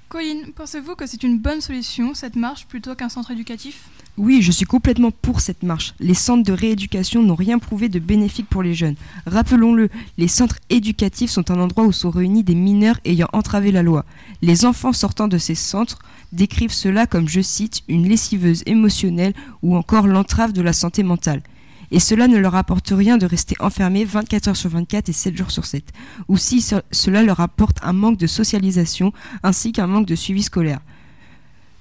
Colline, 0.08 0.52
pensez-vous 0.52 0.94
que 0.94 1.06
c'est 1.06 1.22
une 1.22 1.38
bonne 1.38 1.60
solution, 1.60 2.14
cette 2.14 2.36
marche, 2.36 2.66
plutôt 2.66 2.94
qu'un 2.94 3.08
centre 3.08 3.32
éducatif? 3.32 3.84
Oui, 4.18 4.40
je 4.40 4.50
suis 4.50 4.64
complètement 4.64 5.10
pour 5.10 5.40
cette 5.42 5.62
marche. 5.62 5.94
Les 6.00 6.14
centres 6.14 6.42
de 6.42 6.52
rééducation 6.52 7.22
n'ont 7.22 7.34
rien 7.34 7.58
prouvé 7.58 7.90
de 7.90 7.98
bénéfique 7.98 8.48
pour 8.48 8.62
les 8.62 8.74
jeunes. 8.74 8.94
Rappelons-le, 9.26 9.90
les 10.16 10.28
centres 10.28 10.56
éducatifs 10.70 11.30
sont 11.30 11.50
un 11.50 11.60
endroit 11.60 11.84
où 11.84 11.92
sont 11.92 12.08
réunis 12.08 12.42
des 12.42 12.54
mineurs 12.54 12.98
ayant 13.04 13.28
entravé 13.34 13.72
la 13.72 13.82
loi. 13.82 14.06
Les 14.40 14.64
enfants 14.64 14.94
sortant 14.94 15.28
de 15.28 15.36
ces 15.36 15.54
centres 15.54 15.98
décrivent 16.32 16.72
cela 16.72 17.06
comme, 17.06 17.28
je 17.28 17.42
cite, 17.42 17.82
une 17.88 18.08
lessiveuse 18.08 18.62
émotionnelle 18.64 19.34
ou 19.62 19.76
encore 19.76 20.06
l'entrave 20.06 20.54
de 20.54 20.62
la 20.62 20.72
santé 20.72 21.02
mentale. 21.02 21.42
Et 21.90 22.00
cela 22.00 22.26
ne 22.26 22.38
leur 22.38 22.54
apporte 22.54 22.88
rien 22.96 23.18
de 23.18 23.26
rester 23.26 23.54
enfermés 23.60 24.06
24 24.06 24.48
heures 24.48 24.56
sur 24.56 24.70
24 24.70 25.10
et 25.10 25.12
7 25.12 25.36
jours 25.36 25.50
sur 25.50 25.66
7. 25.66 25.84
Ou 26.28 26.38
si 26.38 26.62
ce- 26.62 26.76
cela 26.90 27.22
leur 27.22 27.40
apporte 27.40 27.76
un 27.82 27.92
manque 27.92 28.16
de 28.18 28.26
socialisation 28.26 29.12
ainsi 29.42 29.72
qu'un 29.72 29.86
manque 29.86 30.06
de 30.06 30.14
suivi 30.16 30.42
scolaire. 30.42 30.80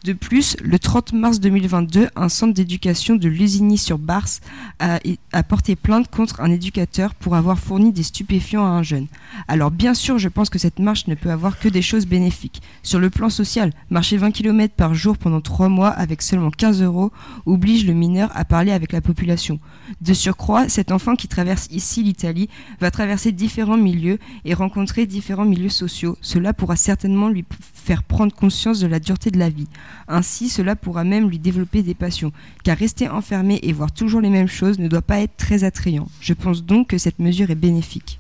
De 0.06 0.14
plus, 0.14 0.56
le 0.62 0.78
30 0.78 1.14
mars 1.14 1.40
2022, 1.40 2.10
un 2.16 2.30
centre 2.30 2.54
d'éducation 2.54 3.16
de 3.16 3.28
Lusigny-sur-Barse 3.28 4.40
a, 4.78 5.00
a 5.34 5.42
porté 5.42 5.76
plainte 5.76 6.12
contre 6.12 6.42
un 6.42 6.52
éducateur 6.52 7.16
pour 7.16 7.34
avoir 7.34 7.58
fourni 7.58 7.92
des 7.92 8.04
stupéfiants 8.04 8.64
à 8.64 8.70
un 8.70 8.84
jeune. 8.84 9.08
Alors 9.48 9.72
bien 9.72 9.96
sûr, 9.96 10.20
je 10.20 10.30
pense 10.30 10.52
que 10.52 10.60
cette 10.60 10.78
marche 10.78 11.08
ne 11.08 11.16
peut 11.16 11.32
avoir 11.32 11.58
que 11.58 11.70
des 11.70 11.82
choses 11.82 12.06
bénéfiques. 12.06 12.62
Sur 12.84 13.00
le 13.00 13.10
plan 13.10 13.32
social, 13.32 13.72
marcher 13.90 14.18
20 14.18 14.30
km 14.30 14.76
par 14.76 14.94
jour 14.94 15.18
pendant 15.18 15.42
3 15.42 15.70
mois 15.70 15.90
avec 15.90 16.22
seulement 16.22 16.52
15 16.52 16.84
euros 16.84 17.12
oblige 17.48 17.88
le 17.88 17.94
mineur 17.94 18.30
à 18.36 18.46
parler 18.46 18.74
avec 18.74 18.92
la 18.92 19.02
population. 19.02 19.60
De 20.02 20.14
surcroît, 20.14 20.70
cet 20.70 20.92
enfant 20.92 21.16
qui 21.16 21.28
traverse 21.28 21.68
ici 21.72 22.04
l'Italie 22.04 22.48
va 22.80 22.92
traverser 22.92 23.32
différents 23.32 23.76
milieux 23.76 24.20
et 24.44 24.54
rencontrer 24.54 25.08
différents 25.08 25.46
milieux 25.46 25.70
sociaux. 25.70 26.16
Cela 26.22 26.54
pourra 26.54 26.76
certainement 26.76 27.30
lui 27.30 27.42
faire 27.86 28.04
prendre 28.04 28.34
conscience 28.34 28.80
de 28.80 28.88
la 28.88 29.00
dureté 29.00 29.30
de 29.30 29.38
la 29.38 29.50
vie. 29.50 29.68
Ainsi, 30.08 30.50
cela 30.50 30.76
pourra 30.76 31.04
même 31.04 31.30
lui 31.30 31.38
développer 31.38 31.84
des 31.84 31.94
passions, 31.94 32.34
car 32.64 32.78
rester 32.78 33.08
enfermé 33.08 33.60
et 33.62 33.74
voir 33.74 33.94
toujours 33.94 34.22
les 34.22 34.30
mêmes 34.30 34.48
choses 34.48 34.80
ne 34.80 34.88
doit 34.88 35.04
pas 35.04 35.20
être 35.20 35.38
très 35.38 35.64
attrayant. 35.64 36.10
Je 36.20 36.34
pense 36.34 36.64
donc 36.64 36.90
que 36.90 36.98
cette 36.98 37.20
mesure 37.20 37.52
est 37.52 37.56
bénéfique. 37.56 38.20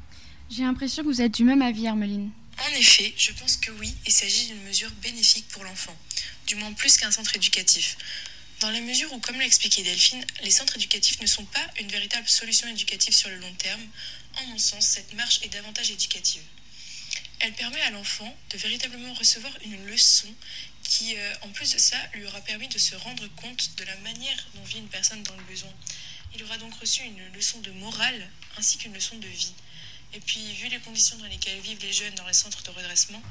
J'ai 0.51 0.63
l'impression 0.63 1.03
que 1.03 1.07
vous 1.07 1.21
êtes 1.21 1.33
du 1.33 1.43
même 1.43 1.63
avis, 1.63 1.85
Hermeline. 1.85 2.29
En 2.59 2.79
effet, 2.79 3.13
je 3.17 3.31
pense 3.33 3.57
que 3.57 3.71
oui, 3.79 3.93
il 4.05 4.11
s'agit 4.11 4.47
d'une 4.47 4.63
mesure 4.63 4.91
bénéfique 5.01 5.47
pour 5.49 5.63
l'enfant, 5.63 5.95
du 6.47 6.55
moins 6.55 6.71
plus 6.73 6.95
qu'un 6.97 7.11
centre 7.11 7.35
éducatif. 7.35 7.97
Dans 8.61 8.69
la 8.69 8.79
mesure 8.81 9.11
où, 9.13 9.19
comme 9.19 9.37
l'a 9.37 9.45
expliqué 9.45 9.83
Delphine, 9.83 10.23
les 10.43 10.51
centres 10.51 10.77
éducatifs 10.77 11.19
ne 11.21 11.27
sont 11.27 11.43
pas 11.45 11.67
une 11.81 11.89
véritable 11.89 12.27
solution 12.27 12.67
éducative 12.69 13.13
sur 13.13 13.29
le 13.29 13.37
long 13.37 13.53
terme, 13.57 13.81
en 14.37 14.47
mon 14.47 14.57
sens, 14.57 14.85
cette 14.85 15.13
marche 15.15 15.41
est 15.43 15.49
davantage 15.49 15.91
éducative. 15.91 16.41
Elle 17.39 17.53
permet 17.53 17.81
à 17.81 17.91
l'enfant 17.91 18.35
de 18.49 18.57
véritablement 18.57 19.13
recevoir 19.13 19.51
une 19.63 19.85
leçon 19.87 20.33
qui, 20.83 21.17
euh, 21.17 21.33
en 21.41 21.49
plus 21.49 21.73
de 21.73 21.77
ça, 21.77 21.97
lui 22.13 22.25
aura 22.25 22.41
permis 22.41 22.67
de 22.67 22.77
se 22.77 22.95
rendre 22.95 23.27
compte 23.35 23.75
de 23.75 23.83
la 23.83 23.95
manière 23.97 24.47
dont 24.53 24.63
vit 24.63 24.77
une 24.77 24.87
personne 24.87 25.23
dans 25.23 25.35
le 25.35 25.43
besoin. 25.43 25.73
Il 26.33 26.43
aura 26.43 26.57
donc 26.57 26.73
reçu 26.79 27.03
une 27.03 27.33
leçon 27.33 27.59
de 27.59 27.71
morale 27.71 28.29
ainsi 28.57 28.77
qu'une 28.77 28.93
leçon 28.93 29.17
de 29.17 29.27
vie. 29.27 29.53
Et 30.13 30.19
puis, 30.19 30.53
vu 30.53 30.69
les 30.69 30.79
conditions 30.79 31.17
dans 31.17 31.25
lesquelles 31.25 31.59
vivent 31.59 31.81
les 31.81 31.91
jeunes 31.91 32.15
dans 32.15 32.27
les 32.27 32.33
centres 32.33 32.63
de 32.63 32.69
redressement, 32.69 33.21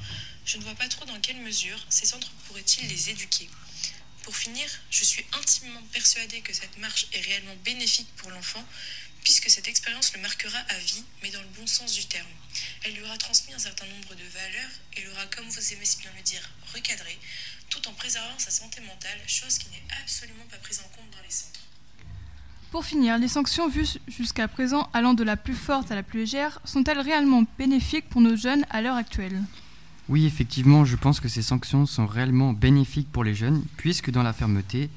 je 0.45 0.57
ne 0.57 0.63
vois 0.63 0.75
pas 0.75 0.87
trop 0.87 1.05
dans 1.05 1.19
quelle 1.19 1.37
mesure 1.37 1.83
ces 1.89 2.05
centres 2.05 2.31
pourraient-ils 2.47 2.87
les 2.87 3.09
éduquer. 3.09 3.49
Pour 4.23 4.35
finir, 4.35 4.67
je 4.91 5.03
suis 5.03 5.25
intimement 5.33 5.81
persuadée 5.93 6.41
que 6.41 6.53
cette 6.53 6.77
marche 6.77 7.07
est 7.13 7.21
réellement 7.21 7.55
bénéfique 7.63 8.07
pour 8.17 8.29
l'enfant, 8.29 8.63
puisque 9.23 9.49
cette 9.49 9.67
expérience 9.67 10.13
le 10.13 10.21
marquera 10.21 10.57
à 10.57 10.77
vie, 10.77 11.03
mais 11.23 11.31
dans 11.31 11.41
le 11.41 11.47
bon 11.49 11.65
sens 11.65 11.93
du 11.93 12.05
terme. 12.05 12.27
Elle 12.83 12.93
lui 12.93 13.03
aura 13.03 13.17
transmis 13.17 13.53
un 13.53 13.59
certain 13.59 13.85
nombre 13.85 14.15
de 14.15 14.27
valeurs 14.33 14.71
et 14.95 15.03
l'aura, 15.03 15.25
comme 15.35 15.45
vous 15.45 15.73
aimez 15.73 15.85
si 15.85 15.99
bien 15.99 16.11
le 16.15 16.23
dire, 16.23 16.41
recadré, 16.73 17.17
tout 17.69 17.87
en 17.87 17.93
préservant 17.93 18.37
sa 18.37 18.51
santé 18.51 18.81
mentale, 18.81 19.19
chose 19.27 19.57
qui 19.57 19.69
n'est 19.69 19.83
absolument 20.03 20.45
pas 20.49 20.57
prise 20.57 20.79
en 20.79 20.95
compte 20.95 21.09
dans 21.11 21.23
les 21.23 21.31
centres. 21.31 21.61
Pour 22.71 22.85
finir, 22.85 23.17
les 23.17 23.27
sanctions 23.27 23.69
vues 23.69 23.97
jusqu'à 24.07 24.47
présent 24.47 24.89
allant 24.93 25.13
de 25.13 25.23
la 25.23 25.37
plus 25.37 25.55
forte 25.55 25.91
à 25.91 25.95
la 25.95 26.03
plus 26.03 26.19
légère 26.21 26.59
sont-elles 26.65 26.99
réellement 26.99 27.45
bénéfiques 27.57 28.09
pour 28.09 28.21
nos 28.21 28.35
jeunes 28.35 28.65
à 28.69 28.81
l'heure 28.81 28.97
actuelle? 28.97 29.41
Oui, 30.07 30.25
effectivement, 30.25 30.85
je 30.85 30.95
pense 30.95 31.19
que 31.19 31.29
ces 31.29 31.41
sanctions 31.41 31.85
sont 31.85 32.05
réellement 32.05 32.53
bénéfiques 32.53 33.11
pour 33.11 33.23
les 33.23 33.33
jeunes, 33.33 33.63
puisque 33.77 34.11
dans 34.11 34.23
la 34.23 34.33
fermeté, 34.33 34.89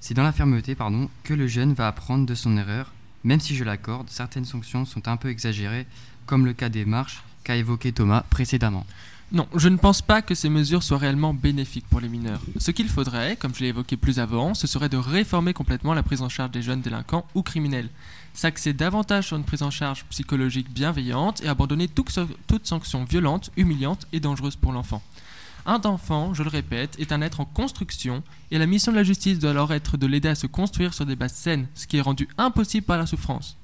c'est 0.00 0.14
dans 0.14 0.22
la 0.22 0.32
fermeté 0.32 0.74
pardon, 0.74 1.10
que 1.24 1.34
le 1.34 1.48
jeune 1.48 1.74
va 1.74 1.88
apprendre 1.88 2.26
de 2.26 2.34
son 2.34 2.56
erreur. 2.56 2.92
Même 3.24 3.40
si 3.40 3.54
je 3.54 3.64
l'accorde, 3.64 4.08
certaines 4.10 4.44
sanctions 4.44 4.84
sont 4.84 5.08
un 5.08 5.16
peu 5.16 5.30
exagérées, 5.30 5.86
comme 6.26 6.44
le 6.44 6.52
cas 6.52 6.68
des 6.68 6.84
marches 6.84 7.22
qu'a 7.44 7.56
évoqué 7.56 7.92
Thomas 7.92 8.24
précédemment. 8.30 8.86
Non, 9.32 9.48
je 9.56 9.70
ne 9.70 9.78
pense 9.78 10.02
pas 10.02 10.20
que 10.20 10.34
ces 10.34 10.50
mesures 10.50 10.82
soient 10.82 10.98
réellement 10.98 11.32
bénéfiques 11.32 11.86
pour 11.88 12.00
les 12.00 12.08
mineurs. 12.10 12.42
Ce 12.58 12.70
qu'il 12.70 12.90
faudrait, 12.90 13.36
comme 13.36 13.54
je 13.54 13.60
l'ai 13.60 13.68
évoqué 13.68 13.96
plus 13.96 14.20
avant, 14.20 14.52
ce 14.52 14.66
serait 14.66 14.90
de 14.90 14.98
réformer 14.98 15.54
complètement 15.54 15.94
la 15.94 16.02
prise 16.02 16.20
en 16.20 16.28
charge 16.28 16.50
des 16.50 16.60
jeunes 16.60 16.82
délinquants 16.82 17.26
ou 17.34 17.42
criminels, 17.42 17.88
s'axer 18.34 18.74
davantage 18.74 19.28
sur 19.28 19.38
une 19.38 19.44
prise 19.44 19.62
en 19.62 19.70
charge 19.70 20.04
psychologique 20.10 20.70
bienveillante 20.70 21.42
et 21.42 21.48
abandonner 21.48 21.88
toute, 21.88 22.10
toute 22.46 22.66
sanction 22.66 23.04
violente, 23.04 23.50
humiliante 23.56 24.06
et 24.12 24.20
dangereuse 24.20 24.56
pour 24.56 24.72
l'enfant. 24.72 25.02
Un 25.64 25.80
enfant, 25.84 26.34
je 26.34 26.42
le 26.42 26.48
répète, 26.48 26.96
est 26.98 27.12
un 27.12 27.22
être 27.22 27.40
en 27.40 27.44
construction 27.44 28.24
et 28.50 28.58
la 28.58 28.66
mission 28.66 28.90
de 28.90 28.96
la 28.96 29.04
justice 29.04 29.38
doit 29.38 29.50
alors 29.50 29.72
être 29.72 29.96
de 29.96 30.06
l'aider 30.06 30.28
à 30.28 30.34
se 30.34 30.48
construire 30.48 30.92
sur 30.92 31.06
des 31.06 31.14
bases 31.14 31.34
saines, 31.34 31.68
ce 31.74 31.86
qui 31.86 31.98
est 31.98 32.02
rendu 32.02 32.28
impossible 32.36 32.84
par 32.84 32.98
la 32.98 33.06
souffrance. 33.06 33.56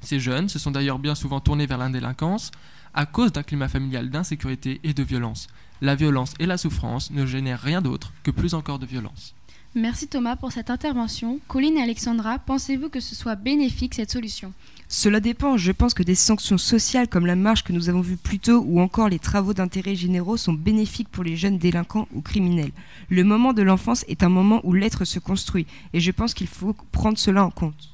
Ces 0.00 0.20
jeunes 0.20 0.48
se 0.48 0.60
sont 0.60 0.70
d'ailleurs 0.70 1.00
bien 1.00 1.16
souvent 1.16 1.40
tournés 1.40 1.66
vers 1.66 1.78
l'indélinquance 1.78 2.52
à 2.94 3.06
cause 3.06 3.32
d'un 3.32 3.42
climat 3.42 3.68
familial 3.68 4.10
d'insécurité 4.10 4.80
et 4.84 4.94
de 4.94 5.02
violence. 5.02 5.48
La 5.80 5.96
violence 5.96 6.34
et 6.38 6.46
la 6.46 6.58
souffrance 6.58 7.10
ne 7.10 7.26
génèrent 7.26 7.60
rien 7.60 7.82
d'autre 7.82 8.12
que 8.22 8.30
plus 8.30 8.54
encore 8.54 8.78
de 8.78 8.86
violence. 8.86 9.34
Merci 9.74 10.06
Thomas 10.06 10.36
pour 10.36 10.52
cette 10.52 10.68
intervention. 10.68 11.40
Colline 11.48 11.78
et 11.78 11.82
Alexandra, 11.82 12.38
pensez-vous 12.38 12.90
que 12.90 13.00
ce 13.00 13.14
soit 13.14 13.36
bénéfique 13.36 13.94
cette 13.94 14.10
solution? 14.10 14.52
Cela 14.86 15.18
dépend. 15.18 15.56
Je 15.56 15.72
pense 15.72 15.94
que 15.94 16.02
des 16.02 16.14
sanctions 16.14 16.58
sociales 16.58 17.08
comme 17.08 17.24
la 17.24 17.36
marche 17.36 17.64
que 17.64 17.72
nous 17.72 17.88
avons 17.88 18.02
vue 18.02 18.18
plus 18.18 18.38
tôt 18.38 18.62
ou 18.66 18.80
encore 18.82 19.08
les 19.08 19.18
travaux 19.18 19.54
d'intérêt 19.54 19.94
généraux 19.94 20.36
sont 20.36 20.52
bénéfiques 20.52 21.08
pour 21.08 21.24
les 21.24 21.36
jeunes 21.36 21.56
délinquants 21.56 22.06
ou 22.12 22.20
criminels. 22.20 22.72
Le 23.08 23.24
moment 23.24 23.54
de 23.54 23.62
l'enfance 23.62 24.04
est 24.08 24.22
un 24.22 24.28
moment 24.28 24.60
où 24.64 24.74
l'être 24.74 25.06
se 25.06 25.18
construit 25.18 25.66
et 25.94 26.00
je 26.00 26.10
pense 26.10 26.34
qu'il 26.34 26.48
faut 26.48 26.76
prendre 26.92 27.16
cela 27.16 27.42
en 27.42 27.50
compte. 27.50 27.88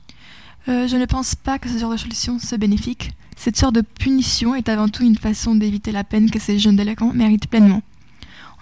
Euh, 0.68 0.88
je 0.88 0.96
ne 0.96 1.06
pense 1.06 1.36
pas 1.36 1.60
que 1.60 1.68
ce 1.68 1.78
genre 1.78 1.92
de 1.92 1.96
solution 1.96 2.40
soit 2.40 2.58
bénéfique. 2.58 3.12
Cette 3.36 3.56
sorte 3.56 3.76
de 3.76 3.82
punition 3.82 4.56
est 4.56 4.68
avant 4.68 4.88
tout 4.88 5.04
une 5.04 5.16
façon 5.16 5.54
d'éviter 5.54 5.92
la 5.92 6.02
peine 6.02 6.28
que 6.28 6.40
ces 6.40 6.58
jeunes 6.58 6.74
délinquants 6.74 7.12
méritent 7.12 7.46
pleinement. 7.46 7.82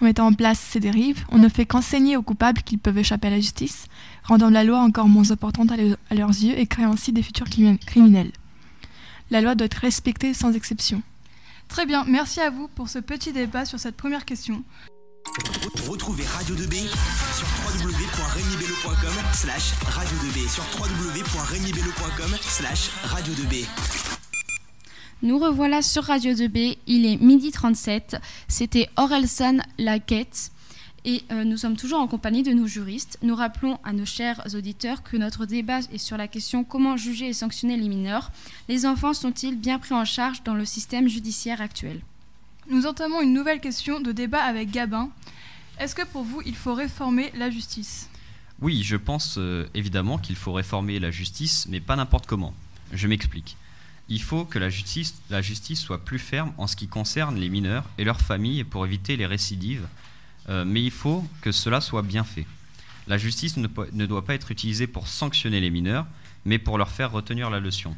En 0.01 0.05
mettant 0.05 0.27
en 0.27 0.33
place 0.33 0.59
ces 0.59 0.79
dérives, 0.79 1.25
on 1.29 1.37
ne 1.39 1.49
fait 1.49 1.65
qu'enseigner 1.65 2.17
aux 2.17 2.21
coupables 2.21 2.61
qu'ils 2.61 2.77
peuvent 2.79 2.97
échapper 2.97 3.27
à 3.27 3.31
la 3.31 3.39
justice, 3.39 3.85
rendant 4.23 4.49
la 4.49 4.63
loi 4.63 4.79
encore 4.79 5.07
moins 5.09 5.31
importante 5.31 5.71
à, 5.71 5.77
le- 5.77 5.97
à 6.11 6.15
leurs 6.15 6.29
yeux 6.29 6.57
et 6.57 6.67
créant 6.67 6.93
ainsi 6.93 7.11
des 7.11 7.23
futurs 7.23 7.47
crimi- 7.47 7.79
criminels. 7.79 8.31
La 9.31 9.41
loi 9.41 9.55
doit 9.55 9.65
être 9.65 9.73
respectée 9.75 10.33
sans 10.33 10.53
exception. 10.53 11.01
Très 11.67 11.85
bien, 11.85 12.05
merci 12.07 12.39
à 12.39 12.49
vous 12.49 12.67
pour 12.69 12.87
ce 12.89 12.99
petit 12.99 13.33
débat 13.33 13.65
sur 13.65 13.79
cette 13.79 13.97
première 13.97 14.23
question. 14.25 14.63
Retrouvez 15.89 16.25
Radio 16.25 16.55
2B 16.55 16.75
sur 17.35 17.47
www.regnibello.com 17.83 19.13
slash 19.33 19.73
radio 19.89 20.15
2B 20.19 20.47
sur 20.49 20.63
www.regnibello.com 20.79 22.37
slash 22.41 22.89
radio 23.03 23.33
2B. 23.33 23.65
Nous 25.23 25.39
revoilà 25.39 25.81
sur 25.81 26.03
Radio 26.03 26.33
2B, 26.33 26.77
il 26.85 27.07
est 27.07 27.17
midi 27.17 27.51
37, 27.51 28.17
c'était 28.47 28.87
Orelsan 28.97 29.57
Laquette 29.79 30.51
et 31.05 31.23
euh, 31.31 31.43
nous 31.43 31.57
sommes 31.57 31.75
toujours 31.75 31.99
en 31.99 32.07
compagnie 32.07 32.43
de 32.43 32.51
nos 32.51 32.67
juristes. 32.67 33.17
Nous 33.23 33.33
rappelons 33.33 33.79
à 33.83 33.93
nos 33.93 34.05
chers 34.05 34.45
auditeurs 34.53 35.01
que 35.01 35.17
notre 35.17 35.47
débat 35.47 35.79
est 35.91 35.97
sur 35.97 36.17
la 36.17 36.27
question 36.27 36.63
comment 36.63 36.97
juger 36.97 37.29
et 37.29 37.33
sanctionner 37.33 37.77
les 37.77 37.89
mineurs. 37.89 38.31
Les 38.69 38.85
enfants 38.85 39.15
sont-ils 39.15 39.57
bien 39.57 39.79
pris 39.79 39.95
en 39.95 40.05
charge 40.05 40.43
dans 40.43 40.53
le 40.53 40.65
système 40.65 41.07
judiciaire 41.07 41.61
actuel? 41.61 42.01
Nous 42.69 42.85
entamons 42.85 43.21
une 43.21 43.33
nouvelle 43.33 43.59
question 43.59 43.99
de 43.99 44.11
débat 44.11 44.43
avec 44.43 44.69
Gabin. 44.69 45.09
Est-ce 45.79 45.95
que 45.95 46.05
pour 46.05 46.23
vous, 46.25 46.43
il 46.45 46.55
faut 46.55 46.75
réformer 46.75 47.31
la 47.35 47.49
justice? 47.49 48.07
Oui, 48.61 48.83
je 48.83 48.97
pense 48.97 49.37
euh, 49.39 49.67
évidemment 49.73 50.19
qu'il 50.19 50.35
faut 50.35 50.53
réformer 50.53 50.99
la 50.99 51.09
justice, 51.09 51.65
mais 51.69 51.79
pas 51.79 51.95
n'importe 51.95 52.27
comment. 52.27 52.53
Je 52.91 53.07
m'explique. 53.07 53.57
Il 54.09 54.21
faut 54.21 54.45
que 54.45 54.57
la 54.57 54.69
justice, 54.69 55.15
la 55.29 55.41
justice 55.41 55.81
soit 55.81 56.03
plus 56.03 56.19
ferme 56.19 56.53
en 56.57 56.67
ce 56.67 56.75
qui 56.75 56.87
concerne 56.87 57.35
les 57.37 57.49
mineurs 57.49 57.83
et 57.97 58.03
leurs 58.03 58.21
familles 58.21 58.63
pour 58.63 58.85
éviter 58.85 59.17
les 59.17 59.25
récidives, 59.25 59.87
euh, 60.49 60.63
mais 60.65 60.81
il 60.81 60.91
faut 60.91 61.25
que 61.41 61.51
cela 61.51 61.81
soit 61.81 62.03
bien 62.03 62.23
fait. 62.23 62.45
La 63.07 63.17
justice 63.17 63.57
ne, 63.57 63.67
ne 63.93 64.05
doit 64.05 64.25
pas 64.25 64.33
être 64.33 64.51
utilisée 64.51 64.87
pour 64.87 65.07
sanctionner 65.07 65.59
les 65.59 65.69
mineurs, 65.69 66.05
mais 66.45 66.59
pour 66.59 66.77
leur 66.77 66.89
faire 66.89 67.11
retenir 67.11 67.49
la 67.49 67.59
leçon. 67.59 67.95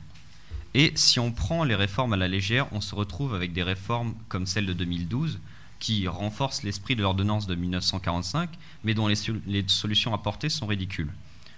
Et 0.73 0.91
si 0.95 1.19
on 1.19 1.31
prend 1.31 1.63
les 1.63 1.75
réformes 1.75 2.13
à 2.13 2.17
la 2.17 2.27
légère, 2.27 2.67
on 2.71 2.81
se 2.81 2.95
retrouve 2.95 3.33
avec 3.33 3.53
des 3.53 3.63
réformes 3.63 4.15
comme 4.27 4.45
celle 4.45 4.65
de 4.65 4.73
2012, 4.73 5.39
qui 5.79 6.07
renforcent 6.07 6.63
l'esprit 6.63 6.95
de 6.95 7.01
l'ordonnance 7.01 7.47
de 7.47 7.55
1945, 7.55 8.49
mais 8.83 8.93
dont 8.93 9.07
les, 9.07 9.15
les 9.47 9.63
solutions 9.67 10.13
apportées 10.13 10.49
sont 10.49 10.67
ridicules. 10.67 11.11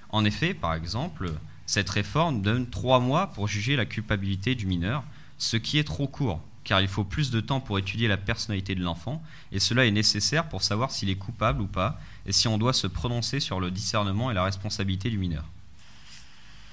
En 0.10 0.26
effet, 0.26 0.54
par 0.54 0.74
exemple, 0.74 1.32
cette 1.66 1.90
réforme 1.90 2.42
donne 2.42 2.70
trois 2.70 3.00
mois 3.00 3.28
pour 3.28 3.48
juger 3.48 3.76
la 3.76 3.86
culpabilité 3.86 4.56
du 4.56 4.66
mineur, 4.66 5.04
ce 5.38 5.58
qui 5.58 5.78
est 5.78 5.84
trop 5.84 6.08
court, 6.08 6.42
car 6.64 6.82
il 6.82 6.88
faut 6.88 7.04
plus 7.04 7.32
de 7.32 7.42
temps 7.42 7.60
pour 7.60 7.80
étudier 7.80 8.08
la 8.08 8.18
personnalité 8.18 8.76
de 8.76 8.84
l'enfant, 8.84 9.24
et 9.52 9.60
cela 9.60 9.86
est 9.86 9.92
nécessaire 9.92 10.48
pour 10.50 10.64
savoir 10.64 10.92
s'il 10.92 11.10
est 11.10 11.16
coupable 11.16 11.62
ou 11.62 11.68
pas, 11.68 12.00
et 12.26 12.32
si 12.32 12.48
on 12.48 12.58
doit 12.58 12.74
se 12.74 12.88
prononcer 12.88 13.40
sur 13.40 13.60
le 13.60 13.72
discernement 13.72 14.32
et 14.32 14.34
la 14.34 14.44
responsabilité 14.44 15.10
du 15.10 15.18
mineur. 15.18 15.46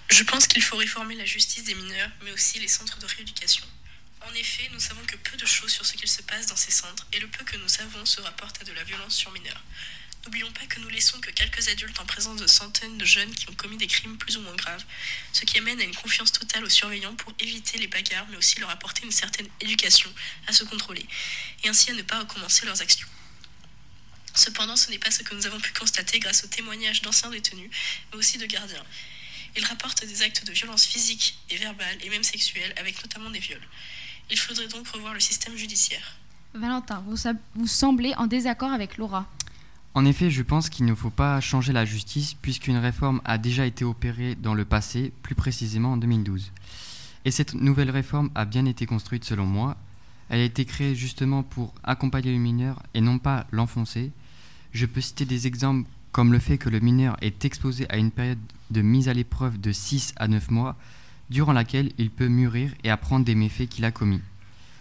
Je 0.08 0.22
pense 0.24 0.46
qu'il 0.46 0.62
faut 0.62 0.76
réformer 0.76 1.14
la 1.14 1.24
justice 1.24 1.64
des 1.64 1.74
mineurs, 1.74 2.10
mais 2.24 2.32
aussi 2.32 2.58
les 2.58 2.68
centres 2.68 2.98
de 2.98 3.06
rééducation. 3.06 3.64
En 4.28 4.34
effet, 4.34 4.68
nous 4.72 4.80
savons 4.80 5.02
que 5.06 5.16
peu 5.16 5.36
de 5.36 5.46
choses 5.46 5.70
sur 5.70 5.86
ce 5.86 5.94
qu'il 5.94 6.08
se 6.08 6.22
passe 6.22 6.46
dans 6.46 6.56
ces 6.56 6.72
centres, 6.72 7.06
et 7.12 7.20
le 7.20 7.28
peu 7.28 7.44
que 7.44 7.56
nous 7.56 7.68
savons 7.68 8.04
se 8.04 8.20
rapporte 8.20 8.60
à 8.60 8.64
de 8.64 8.72
la 8.72 8.84
violence 8.84 9.14
sur 9.14 9.32
mineurs. 9.32 9.62
N'oublions 10.28 10.52
pas 10.52 10.66
que 10.66 10.78
nous 10.80 10.90
laissons 10.90 11.18
que 11.20 11.30
quelques 11.30 11.68
adultes 11.68 11.98
en 12.00 12.04
présence 12.04 12.38
de 12.38 12.46
centaines 12.46 12.98
de 12.98 13.04
jeunes 13.06 13.30
qui 13.30 13.48
ont 13.48 13.54
commis 13.54 13.78
des 13.78 13.86
crimes 13.86 14.18
plus 14.18 14.36
ou 14.36 14.42
moins 14.42 14.54
graves, 14.56 14.84
ce 15.32 15.46
qui 15.46 15.56
amène 15.56 15.80
à 15.80 15.84
une 15.84 15.94
confiance 15.94 16.32
totale 16.32 16.62
aux 16.66 16.68
surveillants 16.68 17.14
pour 17.14 17.32
éviter 17.38 17.78
les 17.78 17.86
bagarres, 17.86 18.26
mais 18.28 18.36
aussi 18.36 18.60
leur 18.60 18.68
apporter 18.68 19.06
une 19.06 19.10
certaine 19.10 19.46
éducation 19.62 20.12
à 20.46 20.52
se 20.52 20.64
contrôler, 20.64 21.06
et 21.64 21.70
ainsi 21.70 21.92
à 21.92 21.94
ne 21.94 22.02
pas 22.02 22.18
recommencer 22.18 22.66
leurs 22.66 22.82
actions. 22.82 23.08
Cependant, 24.34 24.76
ce 24.76 24.90
n'est 24.90 24.98
pas 24.98 25.10
ce 25.10 25.22
que 25.22 25.34
nous 25.34 25.46
avons 25.46 25.60
pu 25.60 25.72
constater 25.72 26.18
grâce 26.18 26.44
aux 26.44 26.48
témoignages 26.48 27.00
d'anciens 27.00 27.30
détenus, 27.30 27.70
mais 28.12 28.18
aussi 28.18 28.36
de 28.36 28.44
gardiens. 28.44 28.84
Ils 29.56 29.64
rapportent 29.64 30.04
des 30.04 30.20
actes 30.20 30.44
de 30.46 30.52
violence 30.52 30.84
physique 30.84 31.38
et 31.48 31.56
verbale 31.56 31.96
et 32.02 32.10
même 32.10 32.22
sexuelle, 32.22 32.74
avec 32.76 33.02
notamment 33.02 33.30
des 33.30 33.38
viols. 33.38 33.66
Il 34.30 34.38
faudrait 34.38 34.68
donc 34.68 34.88
revoir 34.88 35.14
le 35.14 35.20
système 35.20 35.56
judiciaire. 35.56 36.18
Valentin, 36.52 37.02
vous, 37.06 37.66
semblez 37.66 38.14
en 38.16 38.26
désaccord 38.26 38.72
avec 38.72 38.98
Laura. 38.98 39.26
En 39.98 40.04
effet, 40.04 40.30
je 40.30 40.44
pense 40.44 40.70
qu'il 40.70 40.86
ne 40.86 40.94
faut 40.94 41.10
pas 41.10 41.40
changer 41.40 41.72
la 41.72 41.84
justice 41.84 42.34
puisqu'une 42.34 42.76
réforme 42.76 43.20
a 43.24 43.36
déjà 43.36 43.66
été 43.66 43.84
opérée 43.84 44.36
dans 44.36 44.54
le 44.54 44.64
passé, 44.64 45.12
plus 45.24 45.34
précisément 45.34 45.94
en 45.94 45.96
2012. 45.96 46.52
Et 47.24 47.32
cette 47.32 47.54
nouvelle 47.54 47.90
réforme 47.90 48.30
a 48.36 48.44
bien 48.44 48.64
été 48.66 48.86
construite 48.86 49.24
selon 49.24 49.44
moi. 49.44 49.76
Elle 50.28 50.38
a 50.38 50.44
été 50.44 50.64
créée 50.66 50.94
justement 50.94 51.42
pour 51.42 51.74
accompagner 51.82 52.30
le 52.30 52.38
mineur 52.38 52.80
et 52.94 53.00
non 53.00 53.18
pas 53.18 53.48
l'enfoncer. 53.50 54.12
Je 54.70 54.86
peux 54.86 55.00
citer 55.00 55.24
des 55.24 55.48
exemples 55.48 55.88
comme 56.12 56.32
le 56.32 56.38
fait 56.38 56.58
que 56.58 56.68
le 56.68 56.78
mineur 56.78 57.16
est 57.20 57.44
exposé 57.44 57.90
à 57.90 57.96
une 57.96 58.12
période 58.12 58.38
de 58.70 58.82
mise 58.82 59.08
à 59.08 59.14
l'épreuve 59.14 59.60
de 59.60 59.72
6 59.72 60.12
à 60.14 60.28
9 60.28 60.52
mois, 60.52 60.76
durant 61.28 61.52
laquelle 61.52 61.90
il 61.98 62.12
peut 62.12 62.28
mûrir 62.28 62.70
et 62.84 62.90
apprendre 62.90 63.24
des 63.24 63.34
méfaits 63.34 63.68
qu'il 63.68 63.84
a 63.84 63.90
commis. 63.90 64.20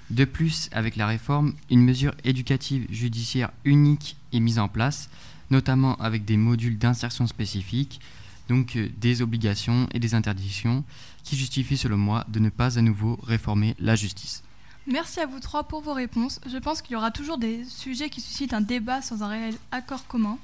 De 0.10 0.24
plus, 0.24 0.70
avec 0.72 0.96
la 0.96 1.06
réforme, 1.06 1.54
une 1.70 1.84
mesure 1.84 2.16
éducative 2.24 2.88
judiciaire 2.90 3.52
unique 3.66 4.16
est 4.32 4.40
mise 4.40 4.60
en 4.60 4.70
place, 4.70 5.10
notamment 5.50 5.96
avec 5.96 6.24
des 6.24 6.38
modules 6.38 6.78
d'insertion 6.78 7.28
spécifiques, 7.28 8.00
donc 8.48 8.78
euh, 8.78 8.90
des 8.98 9.22
obligations 9.22 9.88
et 9.94 10.00
des 10.00 10.14
interdictions, 10.14 10.86
qui 11.24 11.36
justifient 11.36 11.78
selon 11.78 11.98
moi 11.98 12.26
de 12.30 12.40
ne 12.40 12.50
pas 12.50 12.80
à 12.80 12.82
nouveau 12.82 13.20
réformer 13.24 13.76
la 13.80 13.96
justice. 13.96 14.44
Merci 14.90 15.20
à 15.20 15.26
vous 15.26 15.42
trois 15.42 15.66
pour 15.66 15.82
vos 15.82 15.94
réponses. 15.94 16.40
Je 16.50 16.58
pense 16.58 16.82
qu'il 16.82 16.94
y 16.94 16.96
aura 16.96 17.12
toujours 17.12 17.38
des 17.38 17.66
sujets 17.66 18.10
qui 18.10 18.22
suscitent 18.22 18.54
un 18.54 18.62
débat 18.62 19.02
sans 19.02 19.22
un 19.22 19.28
réel 19.28 19.56
accord 19.72 20.08
commun. 20.08 20.38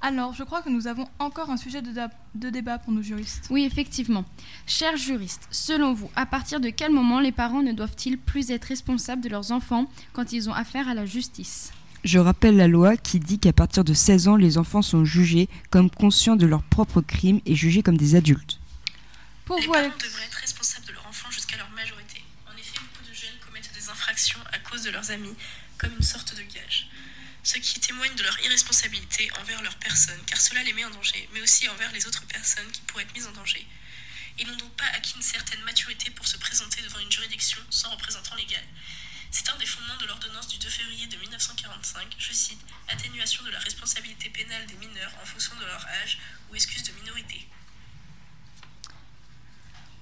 Alors, 0.00 0.34
je 0.34 0.42
crois 0.42 0.62
que 0.62 0.68
nous 0.68 0.86
avons 0.86 1.08
encore 1.18 1.50
un 1.50 1.56
sujet 1.56 1.82
de, 1.82 2.50
débat 2.50 2.78
pour 2.78 2.92
nos 2.92 3.02
juristes. 3.02 3.46
Oui, 3.50 3.64
effectivement. 3.64 4.24
Chers 4.66 4.96
juristes, 4.96 5.48
selon 5.50 5.94
vous, 5.94 6.10
à 6.16 6.26
partir 6.26 6.60
de 6.60 6.70
quel 6.70 6.92
moment 6.92 7.20
les 7.20 7.32
parents 7.32 7.62
ne 7.62 7.72
doivent-ils 7.72 8.18
plus 8.18 8.50
être 8.50 8.66
responsables 8.66 9.22
de 9.22 9.28
leurs 9.28 9.52
enfants 9.52 9.86
quand 10.12 10.32
ils 10.32 10.48
ont 10.50 10.54
affaire 10.54 10.88
à 10.88 10.94
la 10.94 11.06
justice? 11.06 11.72
Je 12.04 12.18
rappelle 12.18 12.56
la 12.56 12.68
loi 12.68 12.98
qui 12.98 13.18
dit 13.18 13.38
qu'à 13.38 13.54
partir 13.54 13.82
de 13.82 13.94
16 13.94 14.28
ans, 14.28 14.36
les 14.36 14.58
enfants 14.58 14.82
sont 14.82 15.06
jugés 15.06 15.48
comme 15.70 15.88
conscients 15.88 16.36
de 16.36 16.44
leurs 16.44 16.62
propres 16.62 17.00
crimes 17.00 17.40
et 17.46 17.54
jugés 17.54 17.82
comme 17.82 17.96
des 17.96 18.14
adultes. 18.14 18.60
Pour 19.46 19.56
les 19.56 19.66
vous, 19.66 19.72
parents 19.72 19.88
devraient 19.88 20.26
être 20.26 20.34
responsables 20.34 20.86
de 20.86 20.92
leur 20.92 21.06
enfant 21.08 21.30
jusqu'à 21.30 21.56
leur 21.56 21.70
majorité. 21.70 22.22
En 22.46 22.56
effet, 22.58 22.78
beaucoup 22.78 23.08
de 23.08 23.14
jeunes 23.14 23.38
commettent 23.46 23.72
des 23.74 23.88
infractions 23.88 24.40
à 24.52 24.58
cause 24.58 24.82
de 24.82 24.90
leurs 24.90 25.10
amis, 25.10 25.32
comme 25.78 25.92
une 25.96 26.04
sorte 26.04 26.34
de 26.36 26.42
gage. 26.42 26.88
Ce 27.44 27.58
qui 27.58 27.78
témoigne 27.78 28.14
de 28.14 28.22
leur 28.22 28.40
irresponsabilité 28.40 29.30
envers 29.38 29.60
leur 29.60 29.76
personne, 29.76 30.18
car 30.26 30.40
cela 30.40 30.62
les 30.62 30.72
met 30.72 30.86
en 30.86 30.90
danger, 30.90 31.28
mais 31.34 31.42
aussi 31.42 31.68
envers 31.68 31.92
les 31.92 32.06
autres 32.06 32.24
personnes 32.24 32.70
qui 32.72 32.80
pourraient 32.80 33.02
être 33.02 33.14
mises 33.14 33.26
en 33.26 33.32
danger. 33.32 33.66
Ils 34.38 34.46
n'ont 34.46 34.56
donc 34.56 34.72
pas 34.76 34.86
acquis 34.94 35.14
une 35.14 35.22
certaine 35.22 35.60
maturité 35.60 36.10
pour 36.10 36.26
se 36.26 36.38
présenter 36.38 36.80
devant 36.80 37.00
une 37.00 37.12
juridiction 37.12 37.60
sans 37.68 37.90
représentant 37.90 38.34
légal. 38.36 38.64
C'est 39.30 39.50
un 39.50 39.58
des 39.58 39.66
fondements 39.66 39.98
de 40.00 40.06
l'ordonnance 40.06 40.48
du 40.48 40.56
2 40.56 40.68
février 40.70 41.06
de 41.06 41.18
1945, 41.18 42.16
je 42.18 42.32
cite, 42.32 42.60
atténuation 42.88 43.44
de 43.44 43.50
la 43.50 43.58
responsabilité 43.58 44.30
pénale 44.30 44.64
des 44.64 44.76
mineurs 44.76 45.12
en 45.22 45.26
fonction 45.26 45.54
de 45.56 45.66
leur 45.66 45.86
âge 46.02 46.18
ou 46.50 46.54
excuse 46.54 46.82
de 46.82 46.92
minorité. 46.92 47.46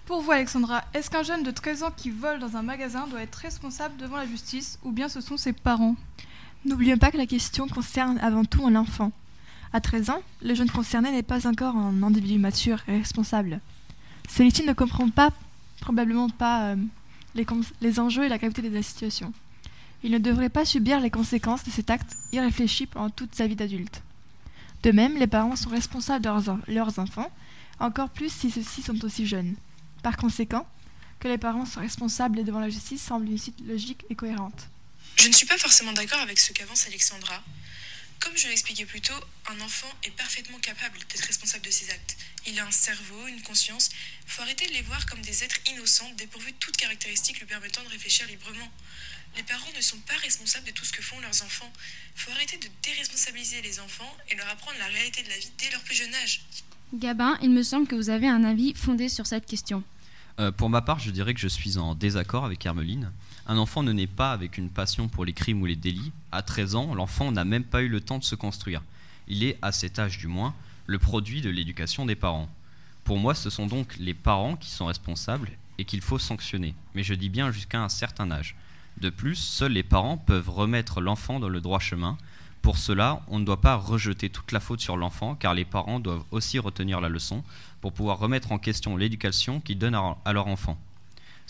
Pour 0.06 0.22
vous, 0.22 0.30
Alexandra, 0.30 0.84
est-ce 0.94 1.10
qu'un 1.10 1.24
jeune 1.24 1.42
de 1.42 1.50
13 1.50 1.82
ans 1.82 1.90
qui 1.90 2.10
vole 2.10 2.38
dans 2.38 2.56
un 2.56 2.62
magasin 2.62 3.08
doit 3.08 3.22
être 3.22 3.34
responsable 3.34 3.96
devant 3.96 4.18
la 4.18 4.26
justice 4.28 4.78
ou 4.84 4.92
bien 4.92 5.08
ce 5.08 5.20
sont 5.20 5.36
ses 5.36 5.52
parents? 5.52 5.96
N'oublions 6.64 6.96
pas 6.96 7.10
que 7.10 7.16
la 7.16 7.26
question 7.26 7.66
concerne 7.66 8.18
avant 8.18 8.44
tout 8.44 8.64
un 8.66 8.76
enfant. 8.76 9.10
À 9.72 9.80
13 9.80 10.10
ans, 10.10 10.22
le 10.42 10.54
jeune 10.54 10.70
concerné 10.70 11.10
n'est 11.10 11.24
pas 11.24 11.48
encore 11.48 11.76
un 11.76 12.02
individu 12.04 12.38
mature 12.38 12.78
et 12.86 12.98
responsable. 12.98 13.60
Celui-ci 14.28 14.64
ne 14.64 14.72
comprend 14.72 15.08
pas, 15.08 15.30
probablement 15.80 16.28
pas, 16.28 16.68
euh, 16.68 16.76
les, 17.34 18.00
enjeux 18.00 18.24
et 18.24 18.28
la 18.28 18.38
gravité 18.38 18.62
de 18.62 18.74
la 18.74 18.82
situation. 18.82 19.32
Il 20.04 20.12
ne 20.12 20.18
devrait 20.18 20.50
pas 20.50 20.64
subir 20.64 21.00
les 21.00 21.10
conséquences 21.10 21.64
de 21.64 21.70
cet 21.70 21.90
acte 21.90 22.16
irréfléchi 22.32 22.86
pendant 22.86 23.10
toute 23.10 23.34
sa 23.34 23.46
vie 23.48 23.56
d'adulte. 23.56 24.02
De 24.84 24.92
même, 24.92 25.16
les 25.16 25.26
parents 25.26 25.56
sont 25.56 25.70
responsables 25.70 26.24
de 26.24 26.28
leurs, 26.28 26.58
leurs 26.68 26.98
enfants, 27.00 27.30
encore 27.80 28.10
plus 28.10 28.32
si 28.32 28.50
ceux-ci 28.50 28.82
sont 28.82 29.04
aussi 29.04 29.26
jeunes. 29.26 29.54
Par 30.02 30.16
conséquent, 30.16 30.66
que 31.18 31.28
les 31.28 31.38
parents 31.38 31.66
soient 31.66 31.82
responsables 31.82 32.44
devant 32.44 32.60
la 32.60 32.68
justice 32.68 33.02
semble 33.02 33.28
une 33.28 33.38
suite 33.38 33.62
logique 33.66 34.04
et 34.10 34.14
cohérente. 34.14 34.68
Je 35.16 35.28
ne 35.28 35.32
suis 35.32 35.46
pas 35.46 35.58
forcément 35.58 35.92
d'accord 35.92 36.20
avec 36.20 36.38
ce 36.38 36.52
qu'avance 36.52 36.86
Alexandra. 36.86 37.42
Comme 38.20 38.36
je 38.36 38.46
l'expliquais 38.48 38.86
plus 38.86 39.00
tôt, 39.00 39.18
un 39.50 39.60
enfant 39.60 39.88
est 40.04 40.10
parfaitement 40.10 40.58
capable 40.58 40.98
d'être 40.98 41.26
responsable 41.26 41.64
de 41.64 41.70
ses 41.70 41.90
actes. 41.90 42.16
Il 42.46 42.58
a 42.58 42.66
un 42.66 42.70
cerveau, 42.70 43.26
une 43.26 43.42
conscience. 43.42 43.90
Faut 44.26 44.42
arrêter 44.42 44.66
de 44.66 44.72
les 44.72 44.82
voir 44.82 45.04
comme 45.06 45.20
des 45.22 45.42
êtres 45.42 45.58
innocents, 45.72 46.10
dépourvus 46.16 46.52
de 46.52 46.56
toute 46.58 46.76
caractéristique 46.76 47.40
lui 47.40 47.46
permettant 47.46 47.82
de 47.82 47.88
réfléchir 47.88 48.26
librement. 48.28 48.70
Les 49.36 49.42
parents 49.42 49.72
ne 49.76 49.80
sont 49.80 49.98
pas 49.98 50.16
responsables 50.22 50.66
de 50.66 50.72
tout 50.72 50.84
ce 50.84 50.92
que 50.92 51.02
font 51.02 51.18
leurs 51.20 51.42
enfants. 51.42 51.72
Faut 52.14 52.30
arrêter 52.30 52.58
de 52.58 52.68
déresponsabiliser 52.82 53.62
les 53.62 53.80
enfants 53.80 54.16
et 54.30 54.36
leur 54.36 54.48
apprendre 54.48 54.78
la 54.78 54.86
réalité 54.86 55.22
de 55.22 55.28
la 55.28 55.38
vie 55.38 55.50
dès 55.58 55.70
leur 55.70 55.80
plus 55.82 55.96
jeune 55.96 56.14
âge. 56.14 56.42
Gabin, 56.94 57.38
il 57.42 57.50
me 57.50 57.62
semble 57.62 57.88
que 57.88 57.96
vous 57.96 58.10
avez 58.10 58.28
un 58.28 58.44
avis 58.44 58.74
fondé 58.74 59.08
sur 59.08 59.26
cette 59.26 59.46
question. 59.46 59.82
Euh, 60.38 60.52
pour 60.52 60.70
ma 60.70 60.82
part, 60.82 60.98
je 60.98 61.10
dirais 61.10 61.34
que 61.34 61.40
je 61.40 61.48
suis 61.48 61.78
en 61.78 61.94
désaccord 61.94 62.44
avec 62.44 62.64
Hermeline. 62.64 63.10
Un 63.52 63.58
enfant 63.58 63.82
ne 63.82 63.92
naît 63.92 64.06
pas 64.06 64.32
avec 64.32 64.56
une 64.56 64.70
passion 64.70 65.08
pour 65.08 65.26
les 65.26 65.34
crimes 65.34 65.60
ou 65.60 65.66
les 65.66 65.76
délits. 65.76 66.10
À 66.32 66.40
13 66.40 66.74
ans, 66.74 66.94
l'enfant 66.94 67.30
n'a 67.30 67.44
même 67.44 67.64
pas 67.64 67.82
eu 67.82 67.88
le 67.88 68.00
temps 68.00 68.16
de 68.16 68.24
se 68.24 68.34
construire. 68.34 68.80
Il 69.28 69.44
est, 69.44 69.58
à 69.60 69.72
cet 69.72 69.98
âge 69.98 70.16
du 70.16 70.26
moins, 70.26 70.54
le 70.86 70.98
produit 70.98 71.42
de 71.42 71.50
l'éducation 71.50 72.06
des 72.06 72.14
parents. 72.14 72.48
Pour 73.04 73.18
moi, 73.18 73.34
ce 73.34 73.50
sont 73.50 73.66
donc 73.66 73.94
les 73.98 74.14
parents 74.14 74.56
qui 74.56 74.70
sont 74.70 74.86
responsables 74.86 75.50
et 75.76 75.84
qu'il 75.84 76.00
faut 76.00 76.18
sanctionner. 76.18 76.74
Mais 76.94 77.02
je 77.02 77.12
dis 77.12 77.28
bien 77.28 77.50
jusqu'à 77.50 77.82
un 77.82 77.90
certain 77.90 78.30
âge. 78.30 78.56
De 79.02 79.10
plus, 79.10 79.36
seuls 79.36 79.72
les 79.72 79.82
parents 79.82 80.16
peuvent 80.16 80.48
remettre 80.48 81.02
l'enfant 81.02 81.38
dans 81.38 81.50
le 81.50 81.60
droit 81.60 81.78
chemin. 81.78 82.16
Pour 82.62 82.78
cela, 82.78 83.20
on 83.28 83.38
ne 83.38 83.44
doit 83.44 83.60
pas 83.60 83.76
rejeter 83.76 84.30
toute 84.30 84.52
la 84.52 84.60
faute 84.60 84.80
sur 84.80 84.96
l'enfant, 84.96 85.34
car 85.34 85.52
les 85.52 85.66
parents 85.66 86.00
doivent 86.00 86.24
aussi 86.30 86.58
retenir 86.58 87.02
la 87.02 87.10
leçon 87.10 87.44
pour 87.82 87.92
pouvoir 87.92 88.18
remettre 88.18 88.50
en 88.50 88.58
question 88.58 88.96
l'éducation 88.96 89.60
qu'ils 89.60 89.78
donnent 89.78 90.00
à 90.24 90.32
leur 90.32 90.46
enfant. 90.46 90.78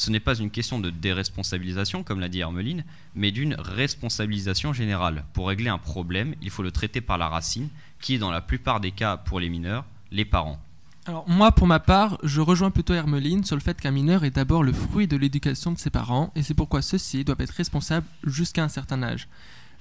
Ce 0.02 0.10
n'est 0.10 0.18
pas 0.18 0.34
une 0.34 0.50
question 0.50 0.80
de 0.80 0.90
déresponsabilisation, 0.90 2.02
comme 2.02 2.18
l'a 2.18 2.28
dit 2.28 2.40
Hermeline, 2.40 2.82
mais 3.14 3.30
d'une 3.30 3.54
responsabilisation 3.54 4.72
générale. 4.72 5.22
Pour 5.32 5.46
régler 5.46 5.68
un 5.68 5.78
problème, 5.78 6.34
il 6.42 6.50
faut 6.50 6.64
le 6.64 6.72
traiter 6.72 7.00
par 7.00 7.18
la 7.18 7.28
racine, 7.28 7.68
qui 8.00 8.16
est 8.16 8.18
dans 8.18 8.32
la 8.32 8.40
plupart 8.40 8.80
des 8.80 8.90
cas 8.90 9.16
pour 9.16 9.38
les 9.38 9.48
mineurs, 9.48 9.84
les 10.10 10.24
parents. 10.24 10.58
Alors 11.06 11.24
moi, 11.28 11.52
pour 11.52 11.68
ma 11.68 11.78
part, 11.78 12.18
je 12.24 12.40
rejoins 12.40 12.72
plutôt 12.72 12.94
Hermeline 12.94 13.44
sur 13.44 13.54
le 13.54 13.62
fait 13.62 13.80
qu'un 13.80 13.92
mineur 13.92 14.24
est 14.24 14.32
d'abord 14.32 14.64
le 14.64 14.72
fruit 14.72 15.06
de 15.06 15.16
l'éducation 15.16 15.70
de 15.70 15.78
ses 15.78 15.90
parents, 15.90 16.32
et 16.34 16.42
c'est 16.42 16.54
pourquoi 16.54 16.82
ceux-ci 16.82 17.22
doivent 17.22 17.40
être 17.40 17.50
responsables 17.50 18.06
jusqu'à 18.24 18.64
un 18.64 18.68
certain 18.68 19.04
âge. 19.04 19.28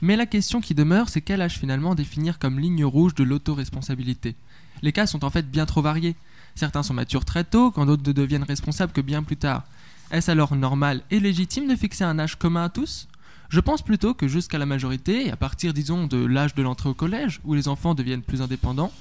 Mais 0.02 0.16
la 0.18 0.28
question 0.28 0.62
qui 0.62 0.76
demeure, 0.76 1.10
c'est 1.10 1.22
quel 1.22 1.42
âge 1.42 1.58
finalement 1.58 1.96
définir 1.96 2.38
comme 2.38 2.60
ligne 2.60 2.86
rouge 2.86 3.16
de 3.16 3.24
l'autoresponsabilité? 3.24 4.36
Les 4.84 4.92
cas 4.92 5.08
sont 5.08 5.26
en 5.26 5.32
fait 5.32 5.50
bien 5.50 5.66
trop 5.66 5.82
variés. 5.82 6.16
Certains 6.54 6.84
sont 6.84 6.94
matures 6.94 7.26
très 7.26 7.44
tôt, 7.44 7.72
quand 7.72 7.88
d'autres 7.88 8.08
ne 8.08 8.14
deviennent 8.14 8.44
responsables 8.44 8.94
que 8.94 9.02
bien 9.02 9.24
plus 9.24 9.38
tard. 9.38 9.64
Est-ce 10.12 10.30
alors 10.30 10.58
normal 10.58 11.04
et 11.10 11.22
légitime 11.22 11.70
de 11.70 11.76
fixer 11.78 12.04
un 12.04 12.20
âge 12.20 12.36
commun 12.38 12.66
à 12.66 12.70
tous? 12.70 13.08
Je 13.48 13.62
pense 13.62 13.82
plutôt 13.82 14.14
que 14.14 14.28
jusqu'à 14.28 14.58
la 14.58 14.66
majorité, 14.66 15.32
à 15.32 15.38
partir 15.38 15.74
disons 15.74 16.06
de 16.06 16.18
l'âge 16.18 16.54
de 16.54 16.62
l'entrée 16.62 16.90
au 16.90 16.94
collège, 16.94 17.40
où 17.46 17.54
les 17.54 17.70
enfants 17.70 17.96
deviennent 17.96 18.22
plus 18.22 18.42
indépendants, 18.42 18.92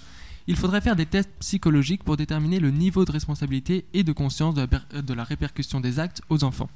il 0.46 0.54
faudrait 0.54 0.80
faire 0.80 0.94
des 0.94 1.06
tests 1.06 1.30
psychologiques 1.40 2.04
pour 2.04 2.16
déterminer 2.16 2.60
le 2.60 2.70
niveau 2.70 3.04
de 3.04 3.10
responsabilité 3.10 3.84
et 3.92 4.04
de 4.04 4.12
conscience 4.12 4.54
de 4.54 4.68
la, 4.70 5.02
de 5.02 5.14
la 5.14 5.24
répercussion 5.24 5.80
des 5.80 5.98
actes 5.98 6.22
aux 6.28 6.44
enfants. 6.44 6.70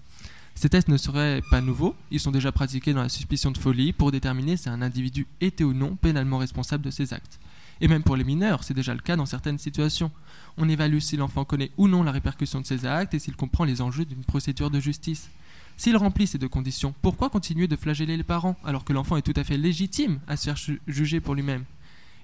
Ces 0.56 0.68
tests 0.68 0.88
ne 0.88 0.96
seraient 0.96 1.40
pas 1.52 1.60
nouveaux, 1.60 1.94
ils 2.10 2.20
sont 2.20 2.32
déjà 2.32 2.50
pratiqués 2.50 2.92
dans 2.92 3.02
la 3.02 3.08
suspicion 3.08 3.52
de 3.52 3.58
folie 3.58 3.92
pour 3.92 4.10
déterminer 4.10 4.56
si 4.56 4.68
un 4.68 4.82
individu 4.82 5.28
était 5.40 5.64
ou 5.64 5.74
non 5.74 5.94
pénalement 5.94 6.38
responsable 6.38 6.82
de 6.82 6.90
ses 6.90 7.14
actes. 7.14 7.38
Et 7.80 7.88
même 7.88 8.02
pour 8.02 8.16
les 8.16 8.24
mineurs, 8.24 8.62
c'est 8.64 8.74
déjà 8.74 8.94
le 8.94 9.00
cas 9.00 9.16
dans 9.16 9.26
certaines 9.26 9.58
situations. 9.58 10.10
On 10.56 10.68
évalue 10.68 11.00
si 11.00 11.16
l'enfant 11.16 11.44
connaît 11.44 11.70
ou 11.76 11.88
non 11.88 12.02
la 12.02 12.12
répercussion 12.12 12.60
de 12.60 12.66
ses 12.66 12.86
actes 12.86 13.14
et 13.14 13.18
s'il 13.18 13.36
comprend 13.36 13.64
les 13.64 13.80
enjeux 13.82 14.04
d'une 14.04 14.22
procédure 14.24 14.70
de 14.70 14.80
justice. 14.80 15.28
S'il 15.76 15.96
remplit 15.96 16.28
ces 16.28 16.38
deux 16.38 16.48
conditions, 16.48 16.94
pourquoi 17.02 17.30
continuer 17.30 17.66
de 17.66 17.74
flageller 17.74 18.16
les 18.16 18.22
parents 18.22 18.56
alors 18.64 18.84
que 18.84 18.92
l'enfant 18.92 19.16
est 19.16 19.22
tout 19.22 19.32
à 19.34 19.42
fait 19.42 19.56
légitime 19.56 20.20
à 20.28 20.36
se 20.36 20.44
faire 20.44 20.56
ju- 20.56 20.80
juger 20.86 21.20
pour 21.20 21.34
lui-même? 21.34 21.64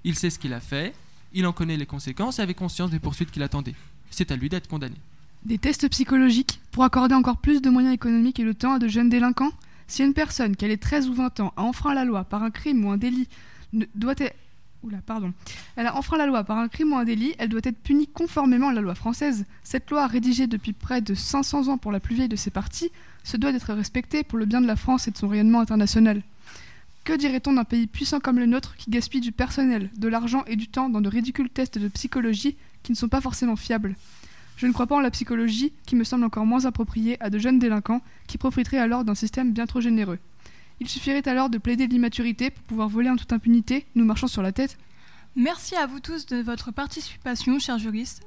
Il 0.05 0.15
sait 0.15 0.29
ce 0.29 0.39
qu'il 0.39 0.53
a 0.53 0.61
fait, 0.61 0.93
il 1.33 1.45
en 1.45 1.51
connaît 1.51 1.75
les 1.77 1.85
conséquences 1.85 2.39
et 2.39 2.41
avait 2.41 2.53
conscience 2.53 2.89
des 2.91 2.99
poursuites 2.99 3.29
qu'il 3.29 3.43
attendait. 3.43 3.75
C'est 4.09 4.31
à 4.31 4.37
lui 4.37 4.47
d'être 4.47 4.69
condamné. 4.69 4.95
Des 5.43 5.57
tests 5.57 5.89
psychologiques 5.89 6.61
pour 6.71 6.85
accorder 6.85 7.15
encore 7.15 7.37
plus 7.37 7.61
de 7.61 7.69
moyens 7.69 7.93
économiques 7.93 8.39
et 8.39 8.45
de 8.45 8.53
temps 8.53 8.73
à 8.73 8.79
de 8.79 8.87
jeunes 8.87 9.09
délinquants? 9.09 9.51
Si 9.87 10.01
une 10.03 10.13
personne, 10.13 10.55
qu'elle 10.55 10.71
ait 10.71 10.77
13 10.77 11.09
ou 11.09 11.13
20 11.13 11.41
ans, 11.41 11.53
a 11.57 11.63
enfreint 11.63 11.93
la 11.93 12.05
loi 12.05 12.23
par 12.23 12.43
un 12.43 12.51
crime 12.51 12.85
ou 12.85 12.91
un 12.91 12.97
délit, 12.97 13.27
doit. 13.95 14.15
Oula, 14.83 14.97
pardon. 15.05 15.31
Elle 15.75 15.85
a 15.85 15.95
enfreint 15.95 16.17
la 16.17 16.25
loi 16.25 16.43
par 16.43 16.57
un 16.57 16.67
crime 16.67 16.93
ou 16.93 16.97
un 16.97 17.03
délit, 17.03 17.35
elle 17.37 17.49
doit 17.49 17.61
être 17.63 17.77
punie 17.77 18.07
conformément 18.07 18.69
à 18.69 18.73
la 18.73 18.81
loi 18.81 18.95
française. 18.95 19.45
Cette 19.63 19.91
loi, 19.91 20.07
rédigée 20.07 20.47
depuis 20.47 20.73
près 20.73 21.01
de 21.01 21.13
500 21.13 21.67
ans 21.67 21.77
pour 21.77 21.91
la 21.91 21.99
plus 21.99 22.15
vieille 22.15 22.27
de 22.27 22.35
ses 22.35 22.49
parties, 22.49 22.91
se 23.23 23.37
doit 23.37 23.51
d'être 23.51 23.73
respectée 23.73 24.23
pour 24.23 24.39
le 24.39 24.45
bien 24.45 24.59
de 24.59 24.65
la 24.65 24.75
France 24.75 25.07
et 25.07 25.11
de 25.11 25.17
son 25.17 25.27
rayonnement 25.27 25.59
international. 25.59 26.23
Que 27.03 27.13
dirait-on 27.13 27.53
d'un 27.53 27.63
pays 27.63 27.87
puissant 27.87 28.19
comme 28.19 28.39
le 28.39 28.47
nôtre 28.47 28.75
qui 28.75 28.89
gaspille 28.89 29.21
du 29.21 29.31
personnel, 29.31 29.89
de 29.97 30.07
l'argent 30.07 30.43
et 30.47 30.55
du 30.55 30.67
temps 30.67 30.89
dans 30.89 31.01
de 31.01 31.09
ridicules 31.09 31.49
tests 31.49 31.77
de 31.77 31.87
psychologie 31.87 32.55
qui 32.81 32.91
ne 32.91 32.97
sont 32.97 33.07
pas 33.07 33.21
forcément 33.21 33.55
fiables? 33.55 33.95
Je 34.57 34.67
ne 34.67 34.71
crois 34.71 34.85
pas 34.85 34.95
en 34.95 34.99
la 34.99 35.09
psychologie, 35.09 35.73
qui 35.87 35.95
me 35.95 36.03
semble 36.03 36.23
encore 36.23 36.45
moins 36.45 36.65
appropriée 36.65 37.17
à 37.19 37.29
de 37.29 37.39
jeunes 37.39 37.57
délinquants 37.57 38.01
qui 38.27 38.37
profiteraient 38.37 38.77
alors 38.77 39.03
d'un 39.03 39.15
système 39.15 39.51
bien 39.51 39.65
trop 39.65 39.81
généreux. 39.81 40.19
Il 40.81 40.89
suffirait 40.89 41.27
alors 41.27 41.51
de 41.51 41.59
plaider 41.59 41.87
de 41.87 41.93
l'immaturité 41.93 42.49
pour 42.49 42.63
pouvoir 42.63 42.89
voler 42.89 43.11
en 43.11 43.15
toute 43.15 43.31
impunité, 43.31 43.85
nous 43.93 44.03
marchant 44.03 44.25
sur 44.25 44.41
la 44.41 44.51
tête 44.51 44.79
Merci 45.35 45.75
à 45.75 45.85
vous 45.85 45.99
tous 45.99 46.25
de 46.25 46.41
votre 46.41 46.71
participation, 46.71 47.59
chers 47.59 47.77
juristes. 47.77 48.23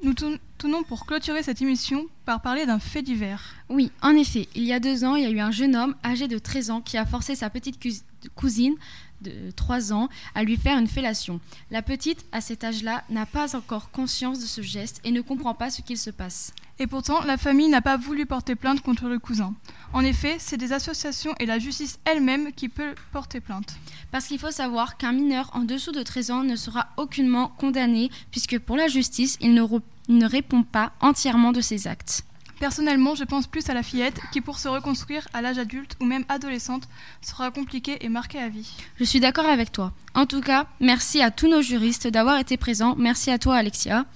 Pour 0.87 1.05
clôturer 1.07 1.43
cette 1.43 1.61
émission 1.61 2.07
par 2.25 2.41
parler 2.41 2.65
d'un 2.65 2.79
fait 2.79 3.03
divers. 3.03 3.55
Oui, 3.69 3.91
en 4.03 4.11
effet, 4.17 4.49
il 4.55 4.65
y 4.65 4.73
a 4.73 4.81
deux 4.81 5.05
ans, 5.05 5.15
il 5.15 5.23
y 5.25 5.27
a 5.27 5.31
eu 5.31 5.41
un 5.41 5.51
jeune 5.51 5.77
homme 5.77 5.95
âgé 6.05 6.27
de 6.27 6.39
13 6.39 6.71
ans 6.71 6.81
qui 6.81 6.97
a 6.97 7.05
forcé 7.05 7.35
sa 7.35 7.51
petite 7.51 7.79
cous- 7.83 8.03
cousine 8.35 8.75
de 9.21 9.51
3 9.57 9.93
ans 9.93 10.09
à 10.35 10.43
lui 10.43 10.57
faire 10.57 10.79
une 10.79 10.87
fellation. 10.87 11.41
La 11.71 11.83
petite, 11.83 12.25
à 12.33 12.41
cet 12.41 12.65
âge-là, 12.65 13.05
n'a 13.11 13.27
pas 13.27 13.55
encore 13.57 13.91
conscience 13.91 14.41
de 14.41 14.47
ce 14.47 14.63
geste 14.63 15.01
et 15.05 15.13
ne 15.13 15.21
comprend 15.21 15.55
pas 15.55 15.71
ce 15.71 15.83
qu'il 15.83 15.99
se 15.99 16.11
passe. 16.11 16.53
Et 16.79 16.87
pourtant, 16.87 17.23
la 17.23 17.37
famille 17.37 17.69
n'a 17.69 17.81
pas 17.81 17.97
voulu 17.97 18.27
porter 18.27 18.57
plainte 18.57 18.81
contre 18.81 19.07
le 19.09 19.19
cousin. 19.19 19.55
En 19.93 20.01
effet, 20.01 20.37
c'est 20.41 20.57
des 20.57 20.73
associations 20.73 21.35
et 21.39 21.47
la 21.47 21.59
justice 21.61 21.99
elle-même 22.05 22.53
qui 22.53 22.69
peut 22.69 22.95
porter 23.13 23.41
plainte. 23.41 23.77
Parce 24.11 24.27
qu'il 24.27 24.39
faut 24.41 24.51
savoir 24.51 24.97
qu'un 24.97 25.13
mineur 25.13 25.51
en 25.55 25.61
dessous 25.61 25.93
de 25.93 26.03
13 26.03 26.31
ans 26.33 26.43
ne 26.43 26.57
sera 26.57 26.89
aucunement 26.97 27.49
condamné 27.49 28.11
puisque 28.31 28.59
pour 28.59 28.77
la 28.77 28.89
justice, 28.89 29.37
il 29.41 29.53
il 29.53 29.81
ne 30.09 30.27
répond 30.27 30.63
pas 30.63 30.93
entièrement 31.01 31.53
de 31.53 31.61
ses 31.61 31.87
actes. 31.87 32.25
Personnellement, 32.61 33.15
je 33.15 33.25
pense 33.25 33.47
plus 33.47 33.69
à 33.69 33.75
la 33.75 33.83
fillette 33.83 34.21
qui, 34.33 34.41
pour 34.41 34.59
se 34.59 34.69
reconstruire 34.69 35.27
à 35.33 35.43
l'âge 35.43 35.59
adulte 35.59 35.97
ou 36.01 36.05
même 36.05 36.25
adolescente, 36.29 36.89
sera 37.21 37.51
compliquée 37.51 37.99
et 38.01 38.09
marquée 38.09 38.39
à 38.39 38.49
vie. 38.49 38.71
Je 38.99 39.05
suis 39.05 39.21
d'accord 39.21 39.47
avec 39.47 39.73
toi. 39.73 39.93
En 40.15 40.27
tout 40.27 40.41
cas, 40.41 40.67
merci 40.81 41.21
à 41.21 41.31
tous 41.31 41.49
nos 41.49 41.63
juristes 41.63 42.07
d'avoir 42.07 42.39
été 42.39 42.57
présents. 42.57 42.95
Merci 42.97 43.31
à 43.31 43.39
toi, 43.39 43.57
Alexia. 43.57 44.07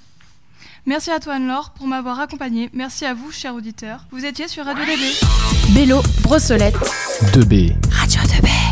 Merci 0.86 1.10
à 1.10 1.20
toi 1.20 1.34
Anne-Laure 1.34 1.70
pour 1.70 1.86
m'avoir 1.86 2.18
accompagnée. 2.20 2.70
Merci 2.72 3.04
à 3.04 3.12
vous, 3.12 3.30
chers 3.30 3.54
auditeurs. 3.54 4.06
Vous 4.10 4.24
étiez 4.24 4.48
sur 4.48 4.64
Radio 4.64 4.84
DB. 4.86 5.74
Bélo, 5.74 6.00
Brossolette. 6.22 6.76
2B. 7.34 7.74
Radio 7.90 8.20
2B. 8.22 8.67